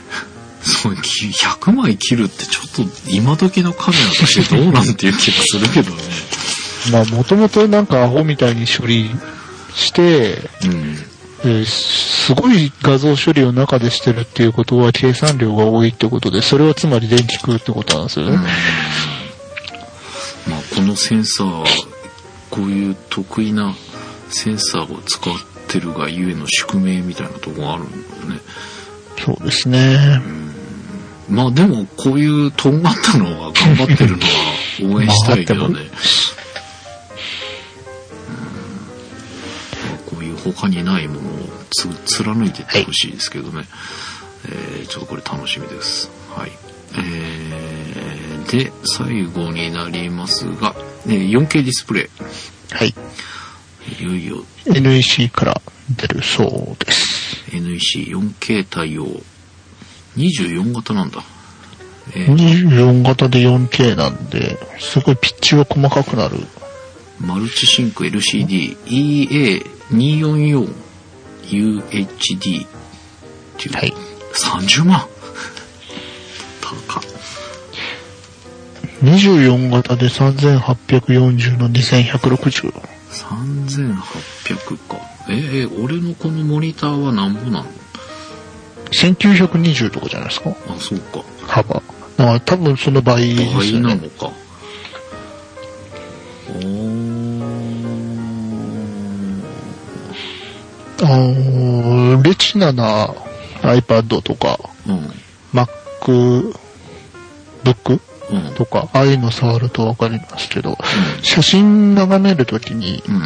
[0.63, 6.03] そう、き100枚切るってちょっと今時のカメラとしてどうなんていう気がするけどね。
[6.93, 9.11] まあもともとなんかアホみたいに処理
[9.75, 11.10] して、うん。
[11.45, 18.37] えーすごい画像処理を中でしてるっていうことは計算量が多いってことで、それはつまり電気食うってことなんですよね。
[20.49, 21.65] まあこのセンサー、
[22.51, 23.75] こういう得意な
[24.29, 25.35] センサーを使っ
[25.67, 28.41] てるがゆえの宿命みたいなとこがあるんだよね。
[29.19, 30.21] そうですね。
[31.29, 35.81] まあでもこういうとんがったのは頑張ってるのは応援したいけどね。
[40.45, 43.65] 他にないものをつ貫いていってほしいですけどね。
[44.47, 46.11] えーちょっとこれ楽しみです。
[46.35, 46.51] はい。
[46.99, 50.75] えーで、最後になりますが、
[51.07, 52.09] えー 4K ディスプレ
[52.73, 52.89] はい。
[52.89, 54.03] イ。
[54.03, 55.61] いよいよ NEC から
[55.97, 57.45] 出るそうです。
[57.51, 59.07] NEC4K 対応。
[60.17, 61.23] 24型なんだ。
[62.15, 66.37] えー24型で 4K なんで、すごいピッチが細かくなる。
[67.21, 68.77] マルチシンク LCD
[69.93, 72.69] EA244UHD っ
[73.57, 73.93] ていう、はい。
[74.35, 75.07] 30万。
[76.61, 77.03] 高っ。
[79.03, 82.73] 24型で3840の2160。
[83.11, 84.99] 3800か。
[85.29, 87.67] えー、俺のこのモニターは何ぼなの
[88.93, 90.51] ？1920とかじゃないですか？
[90.51, 91.23] あそうか。
[91.47, 91.75] 幅。
[91.75, 91.85] だか
[92.17, 93.81] ら多分その倍ですね。
[93.81, 94.33] なのか
[101.13, 103.09] あのーレチナな
[103.63, 105.11] iPad とか、うん。
[105.53, 106.55] MacBook
[108.31, 108.55] うん。
[108.55, 110.79] とか、ああいうの触るとわかりますけど、
[111.23, 113.23] 写真眺めるときに、うん。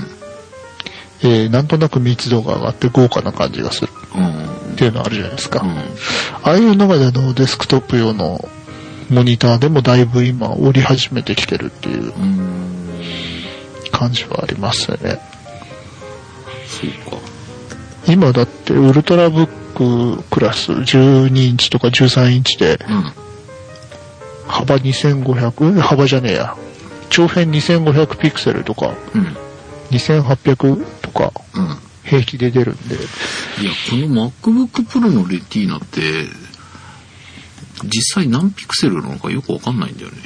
[1.23, 4.73] えーなんとなく密度が上がって豪華な感じがするうん。
[4.75, 5.61] っていうのあるじゃないですか。
[5.63, 5.71] うん。
[5.71, 5.85] あ
[6.43, 8.47] あいうのがあのデスクトップ用の
[9.11, 12.91] モニターでもだいぶ今折り始めてきてるっていううん。
[13.93, 15.19] 感じはありますよね。
[16.67, 17.24] そうか。
[18.07, 23.13] 今だってウルトラブッククラス12インチとか13インチでうん。
[24.47, 26.57] 幅2500、幅じゃねえや。
[27.11, 29.37] 長辺2500ピクセルとかうん。
[29.91, 31.79] 2800とかうん。
[32.05, 32.95] 平気で出るんで。
[32.95, 34.31] いや、この
[34.69, 36.01] MacBook Pro のレティーナって、
[37.85, 40.17] 実際何ピクセルなのかよくわかんないんだよね。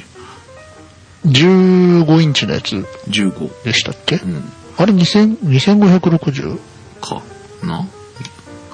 [1.25, 2.75] 15インチのやつ
[3.07, 3.63] 15。
[3.63, 4.17] でしたっけ？
[4.17, 4.51] うん。
[4.77, 6.59] あれ2000 2560?
[7.01, 7.21] か
[7.65, 7.87] な？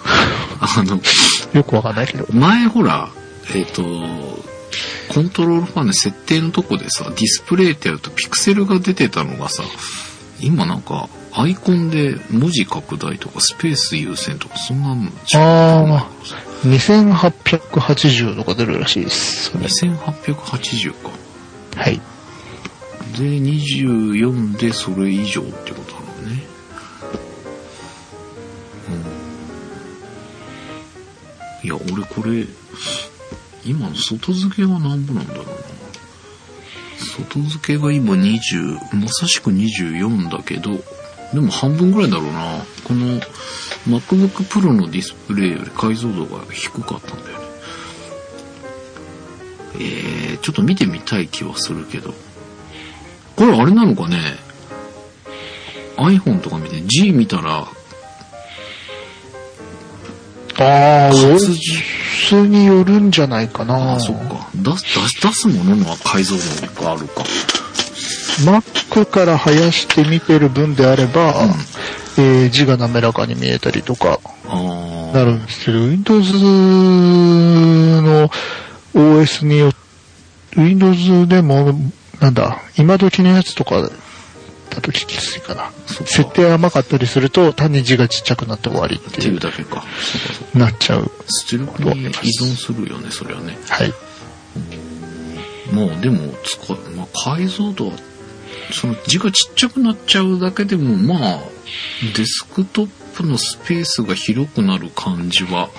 [0.59, 0.99] あの、
[1.53, 2.25] よくわかんないけど。
[2.31, 3.09] 前ほら、
[3.53, 3.83] えっ、と、
[5.09, 9.63] コントロールファンで設定のとこでさ、ディスプレイってやるとピクセルが出てたのがさ、
[10.39, 16.09] 今なんか、アイコンで文字拡大とかスペース優先とかそんなの違ああ、
[16.63, 19.51] 2880とか出るらしいです。
[19.51, 21.09] それ2880か。
[21.75, 21.99] はい。
[23.17, 25.73] で、24でそれ以上って
[31.65, 32.45] いや、俺これ、
[33.65, 35.51] 今の外付けは何ぼなんだろうな。
[36.99, 40.79] 外付けが今20、まさしく24だけど、
[41.33, 42.63] でも半分ぐらいだろうな。
[42.83, 43.19] この
[43.87, 47.45] MacBook Pro のディスプレイより解像度が低かったんだよね。
[49.77, 52.13] えー、ちょっと見てみたい気はするけど。
[53.35, 54.19] これあれなのかね
[55.97, 57.67] ?iPhone とか見て G 見たら、
[60.59, 63.95] ああ、活音字質によるんじゃないかな。
[63.95, 64.47] あ、そっか。
[64.55, 67.23] 出す、出す、出すものの解像度があるか。
[68.43, 71.33] Mac から生やして見てる分であれば、
[72.17, 76.33] えー字が滑らかに見えたりとかあなるんですけど、Windows
[78.01, 78.29] の
[78.93, 79.77] OS によって
[80.61, 81.73] Windows でも、
[82.21, 83.89] なんだ、今時のやつとか
[84.75, 85.71] だときついか
[86.05, 89.69] 設定甘かったりすると、単に字がちっちゃくなって終わりっってていいううだけか。
[89.69, 89.85] そうか
[90.33, 91.11] そうなっちゃう。
[91.47, 93.57] 出力に依存するよね、それはね。
[93.69, 93.93] はい。
[95.73, 97.93] もうでも使う、まあ、解像度は、
[98.71, 101.39] その字がちっちゃくなっちゃうだけでも、まあ、
[102.15, 105.69] デスクトップのスペースが広くなる感じは、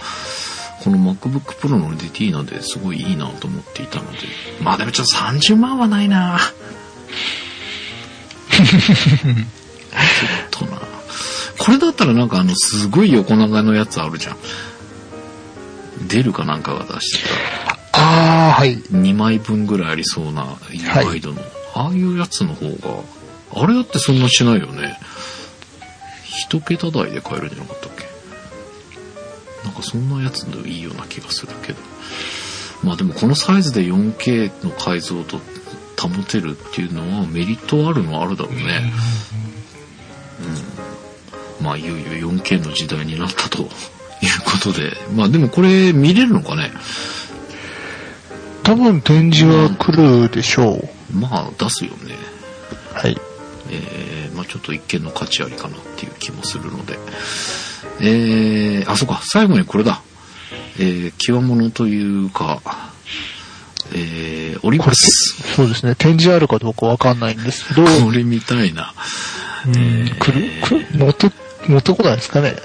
[0.83, 4.19] この MacBook Pro のレティーナですごいいいなと思っていたので。
[4.61, 6.39] まあでもちょっと30万はないな
[8.57, 8.65] ちょ
[10.65, 10.79] っとな
[11.59, 14.37] これだったらなんかあの、すごい横長のやつあるじゃん。
[16.09, 17.29] 出るかなんかが出して
[17.67, 17.79] た。
[17.99, 18.77] ああ、はい。
[18.77, 20.59] 2枚分ぐらいありそうなワ
[21.15, 21.41] イドの、
[21.75, 23.03] ああいうやつの方が
[23.55, 24.99] あれだってそんなしないよね
[26.25, 28.05] 一桁台で買えるんじゃなかったっけ？
[29.65, 31.79] なんかそんなやつでいいような気がするけど
[32.83, 35.41] まあでもこのサイズで 4K の解像度
[35.99, 38.93] 保てるっていうのはメリットあるのはあるだろうね
[41.61, 43.69] うんまあいよいよ 4K の時代になったという
[44.45, 46.71] ことでまあでもこれ見れるのかね？
[48.67, 51.17] 多分展示は来るでしょう。
[51.17, 52.17] まあ出すよね。
[52.93, 53.17] はい。
[53.71, 56.99] えー、まあちょっと一見の価値ありかなっていう気もするので。
[58.01, 60.03] えー、あ、そうか、最後にこれだ。
[60.81, 62.61] えー、極物というか、
[63.93, 65.55] えー、オリンパス。
[65.55, 65.95] そうですね。
[65.95, 68.95] 展示あるかどうかわかんないんですけど、これみたいな。
[69.67, 71.31] うん来る、来る、持って、
[71.67, 72.57] 持ってこないですかね。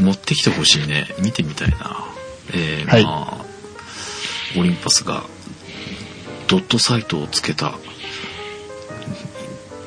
[0.00, 1.06] 持ってきてほしいね。
[1.20, 2.04] 見てみたいな。
[2.52, 3.44] えー、はいまあ、
[4.58, 5.24] オリンパスが
[6.48, 7.74] ドットサイトをつけた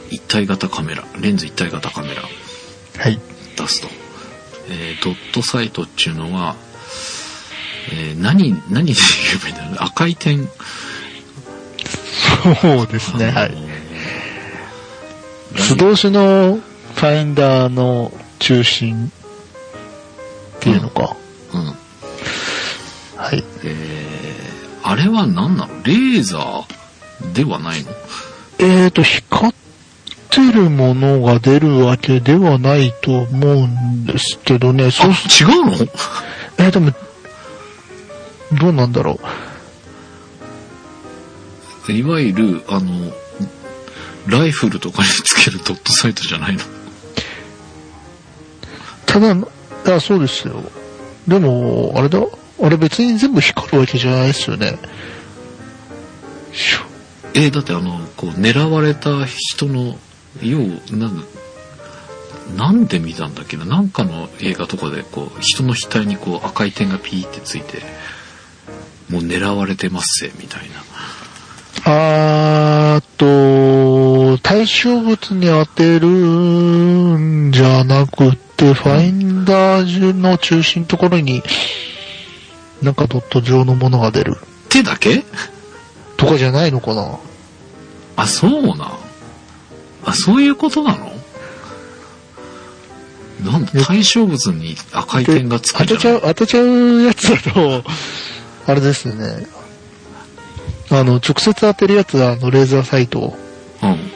[0.10, 3.20] 一体型カメラ、レンズ一体型カメラはい。
[3.58, 3.88] 出すと。
[4.70, 6.56] えードットサイトっていうのは、
[7.92, 8.96] えー何、何で言
[9.36, 10.48] えばいいんだろうね赤い点。
[12.62, 13.32] そうですね。
[13.32, 13.46] はい。
[13.46, 13.74] あのー
[15.56, 16.60] 素通しの
[16.96, 19.12] ファインダーの中心
[20.56, 21.16] っていうのか。
[21.54, 21.66] うん。
[23.18, 23.44] はい。
[23.64, 24.24] えー
[24.86, 25.84] あれは何なの？
[25.84, 27.92] レーザーではないの？
[28.60, 29.54] えーと、光っ
[30.30, 34.88] てるものが出るわけではないと思うんですけどね。
[34.88, 35.14] あ、そう、違
[35.58, 35.72] うの？
[36.58, 36.92] えー、でも、
[38.60, 39.20] どうなんだろう。
[41.90, 43.14] いわゆる、あの、
[44.28, 46.62] ライフルとかにつけるドットサイトじゃないの
[49.06, 49.36] ただ、
[49.96, 50.64] あ、そうですよ。
[51.28, 52.20] でも、あれだ、
[52.62, 54.78] あれ別に全部光るわけじゃないですよね。
[57.34, 59.98] えーだってあの、こう、狙われた人の、
[60.42, 60.60] 要、
[60.96, 61.26] なん
[62.58, 63.66] なんで見たんだっけな？
[63.66, 67.82] なんかの映画とかで、こう、人の額にこう、赤い点がピーってついて、
[69.10, 70.84] もう狙われてますぜ、みたいな。
[71.86, 81.44] あーっと、対象物に当てるんじゃなくて、ファインダーの中心のところに、
[82.82, 84.38] なんかドット状のものが出る。
[84.70, 85.24] 手だけ？
[86.16, 87.20] とかじゃないのかな。
[88.16, 88.86] あ、そうな。
[88.86, 88.90] ん
[90.06, 91.12] あ、そういうことなの？
[93.44, 97.84] なんだ、対象物に赤い点がつく当てちゃう、当てちゃうやつだと、
[98.68, 99.46] あれですよね。
[101.00, 103.38] あの、直接当てるやつは、あの、レーザーサイト
[103.82, 104.12] うん。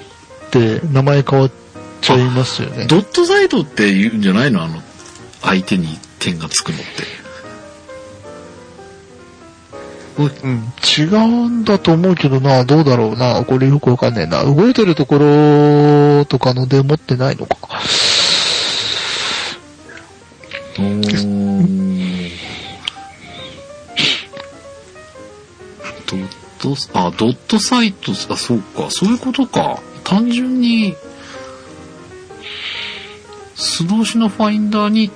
[0.49, 1.51] で名前変わっ
[1.99, 2.88] ちゃいますよね。
[2.88, 4.63] ドットサイトって言うんじゃないの？
[4.63, 4.82] あの、
[5.41, 6.86] 相手に点がつくのって。
[10.17, 13.43] うん、違うんだと思うけどな、どうだろうな。
[13.43, 14.43] これよくわかんねえな。
[14.45, 17.82] 動いてるところとかので持ってないのか。
[26.60, 29.80] ト、あ、ドットサイト、あ、そうか、そういうことか。
[30.03, 30.95] 単純に、
[33.55, 35.12] 素通しのファインダーに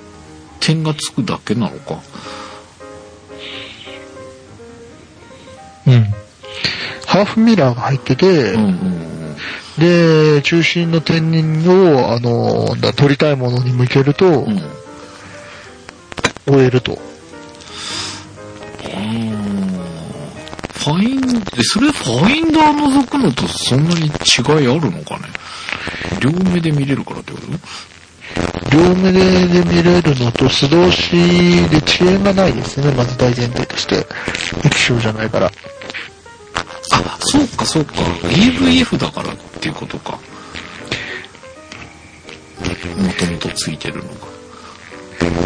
[0.60, 2.00] 点がつくだけなのか。
[5.88, 6.14] うん。
[7.08, 9.36] ハーフミラーが入ってて、うんうんうん。
[9.78, 11.30] で、中心の点
[11.68, 14.62] を、あの、だ取りたいものに向けると、うん。
[16.46, 16.96] 終えると。
[18.82, 24.12] ファイン、え、それファインダー覗くのとそんなに違い
[24.68, 25.28] あるのかね？
[26.20, 27.48] 両目で見れるからってこと？
[28.72, 29.20] 両目で
[29.66, 31.12] 見れるのと素通し
[31.70, 34.08] で遅延がないですね、まず大前提として。
[34.66, 35.48] 液晶じゃないから。
[35.48, 37.94] あ、そうかそうか。
[38.24, 40.18] EVF だからっていうことか。
[42.98, 44.10] もともとついてるのが。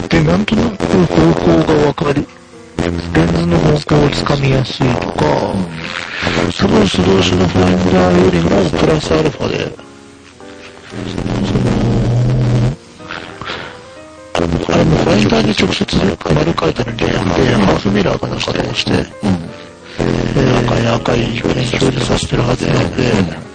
[0.09, 2.27] で、なんとなく方向がわかり、
[2.77, 5.25] レンズの方向をつかみやすいとか、
[6.59, 8.49] 多分素通しのファインダーよりも
[8.79, 9.71] プラスアルファで、
[14.35, 15.85] その、あれもファインダーに直接
[16.33, 18.91] 丸書いてるんじゃなくて、ハーフミラーかなんかで押して、
[20.65, 23.54] 赤い赤い表示させてるはずなので、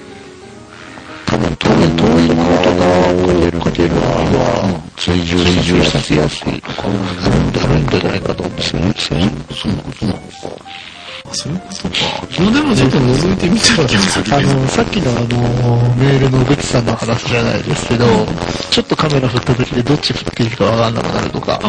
[1.31, 4.03] 多分遠い遠いものとかをかける場合
[4.35, 6.83] は、追従させやすいあ
[7.68, 8.93] るんじゃないかと思うんですよね。
[8.99, 10.24] そういうことなのか。
[11.31, 11.95] あ、そういうことか。
[12.43, 14.37] まあでもちょっと覗いてみたい気もするけど。
[14.39, 18.07] あの、さっきのあの、メールのグッチさんの話じゃないですけど、
[18.72, 21.61] ちょっとカメラ振った時でどっち振っていいかわかんなくなるとか。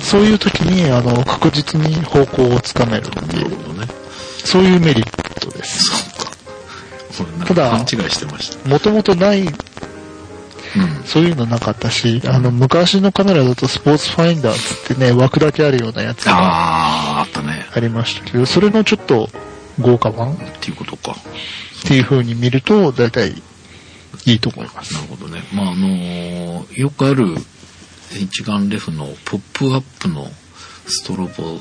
[0.00, 3.68] そういう時に、あの、確実に方向をつかめるっていう。
[4.42, 5.97] そういうメリットです。
[7.48, 8.68] ただか勘違いしてました。
[8.68, 9.52] もともとないうん。
[11.06, 17.66] そういうのなかったし、あの、昔のカメラだとスポーツファインダーってね、枠だけあるようなやつがあったね。
[17.74, 19.30] ありましたけど、それのちょっと
[19.80, 21.16] 豪華版っっていうことか。
[21.86, 23.42] ていう風に見ると、だいたい
[24.26, 25.00] いいと思いますな。
[25.00, 25.42] るほどね。
[25.54, 27.34] まあ、あのーよくある
[28.20, 30.30] 一眼レフのポップアップの
[30.86, 31.58] ストロボ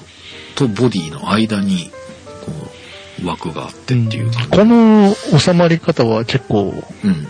[0.56, 1.92] とボディの間に、
[2.46, 2.77] こう、
[3.24, 4.50] 枠があってっていう感じ。
[4.50, 7.28] この収まり方は結構うん。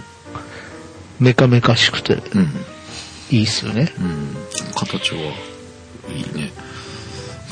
[1.19, 2.47] メカメカしくてうん。
[3.31, 3.91] いいっすよね。
[3.99, 4.35] うん。
[4.75, 6.51] 形はいいね。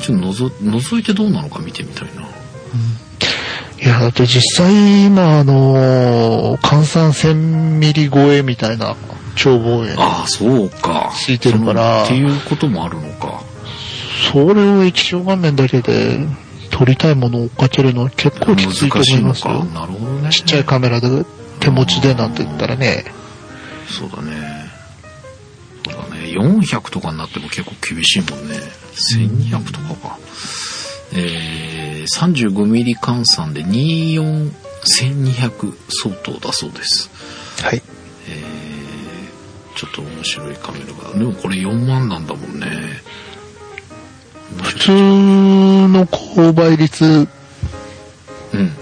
[0.00, 2.22] ちょっとのぞ、覗いてどうなのか見てみたいな。
[2.22, 7.34] いや、だって実際今あのー換算1000
[7.78, 8.96] ミリ超えみたいな
[9.36, 9.94] 超望遠。
[10.00, 11.12] ああ、そうか。
[11.14, 13.42] ついてるからっていうこともあるのか。
[14.32, 16.26] それを液晶画面だけで
[16.76, 18.98] 撮りたいものを追っかけるのは結構きついと。
[18.98, 19.64] 思いますよ。
[19.64, 20.28] なるほどね。
[20.28, 21.24] ちっちゃいカメラで
[21.58, 23.06] 手持ちでなんて言ったらね、
[23.88, 24.70] そうだね。
[25.86, 26.26] そうだね。
[26.26, 28.56] 400とかになっても結構厳しいもんね。
[29.14, 30.18] 1200とかか。
[31.14, 34.52] えー、35ミリ換算で24、
[35.00, 37.10] 1200相当だそうです。
[37.62, 37.82] はい。
[38.28, 41.18] えー、ちょっと面白いカメラが。
[41.18, 42.66] でもこれ4万なんだもんね。
[44.62, 44.92] 普通
[45.88, 48.72] の高倍率うん。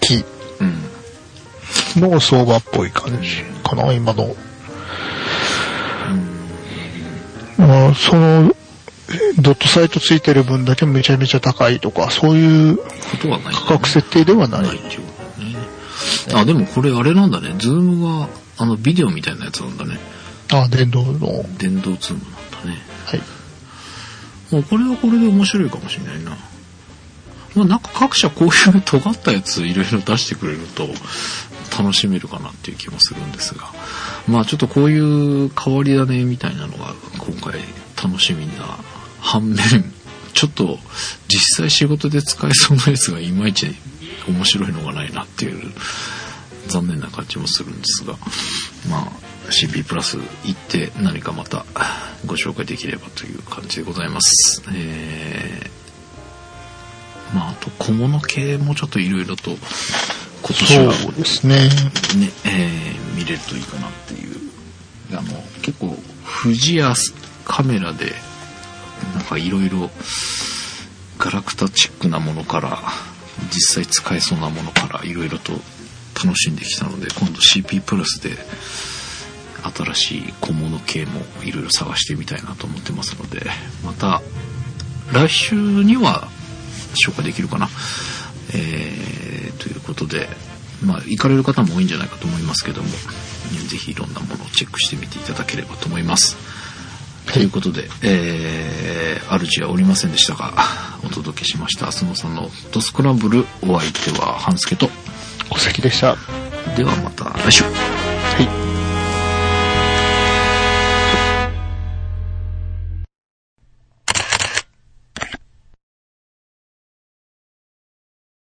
[0.00, 0.24] 機
[0.60, 0.64] う
[2.00, 2.10] ん。
[2.10, 4.34] の相場っぽい感じかな、今の。
[7.58, 8.54] まあ、その、
[9.38, 12.78] ドットサイトついてる分だけめちゃめちゃ高いとか、そういう
[13.52, 14.62] 価格設定ではない。
[14.62, 16.42] ないっていうことだね。
[16.42, 17.54] あ、でもこれあれなんだね。
[17.58, 19.98] ズームが、あの、ビデオみたいなやつなんだね。
[20.52, 21.44] あ、電動の。
[21.58, 22.82] 電動ズームなんだね。
[23.06, 23.22] はい。
[24.50, 26.36] もうこれはこれで面白いかもしれないな。
[27.54, 30.88] まあなんか各社こういう尖ったやついろいろ出してくれると
[31.78, 33.70] 楽しめるかなっていう気もするんですが。
[34.28, 37.60] まあちょっとこういう変わり種みたいなのが今回
[38.02, 38.52] 楽しみな
[39.20, 39.56] 反面、
[40.34, 40.78] ちょっと
[41.28, 43.74] 実際仕事で使えそうなやつがいまいち
[44.28, 45.72] 面白いのがないなっていう
[46.68, 48.16] 残念な感じもするんですが、
[48.88, 51.64] まあ CP プラス行って何かまた
[52.26, 54.62] ご紹介できればという感じでございます。
[54.72, 55.81] えー、
[57.34, 59.50] まああと小物系もちょっといろいろと
[60.42, 61.56] 今年はそうですね。
[61.56, 64.36] ね、えー見れるといいかなっていう。
[65.12, 65.22] あの、
[65.62, 65.96] 結構
[66.42, 66.94] 富士屋
[67.44, 68.12] カメラで、
[69.14, 69.90] なんかいろいろ
[71.18, 72.78] ガラクタチックなものから、
[73.52, 75.52] 実際使えそうなものからいろいろと
[76.24, 78.36] 楽しんできたので、今度 CP プラスで
[79.74, 83.42] 新しい小物系もいろいろ探してみたいなと思ってますので、
[83.84, 84.22] また
[85.12, 86.28] 来週には
[86.94, 87.68] 紹介できるかな？
[88.54, 90.28] えー、ということで、
[90.84, 92.88] まあ、行かれる方も多いんじゃないかと思いますけども、
[93.68, 96.36] ぜひいろんなものをチェックしてみていただければと思います。
[97.32, 100.52] ということで、えー、主はおりませんでしたが、
[101.04, 104.90] お届けしました、そのさんのドスクランブル、お相手は半助と、
[105.50, 106.16] お席でした。
[106.76, 107.64] ではまた来週。
[107.64, 107.70] は
[108.78, 108.81] い。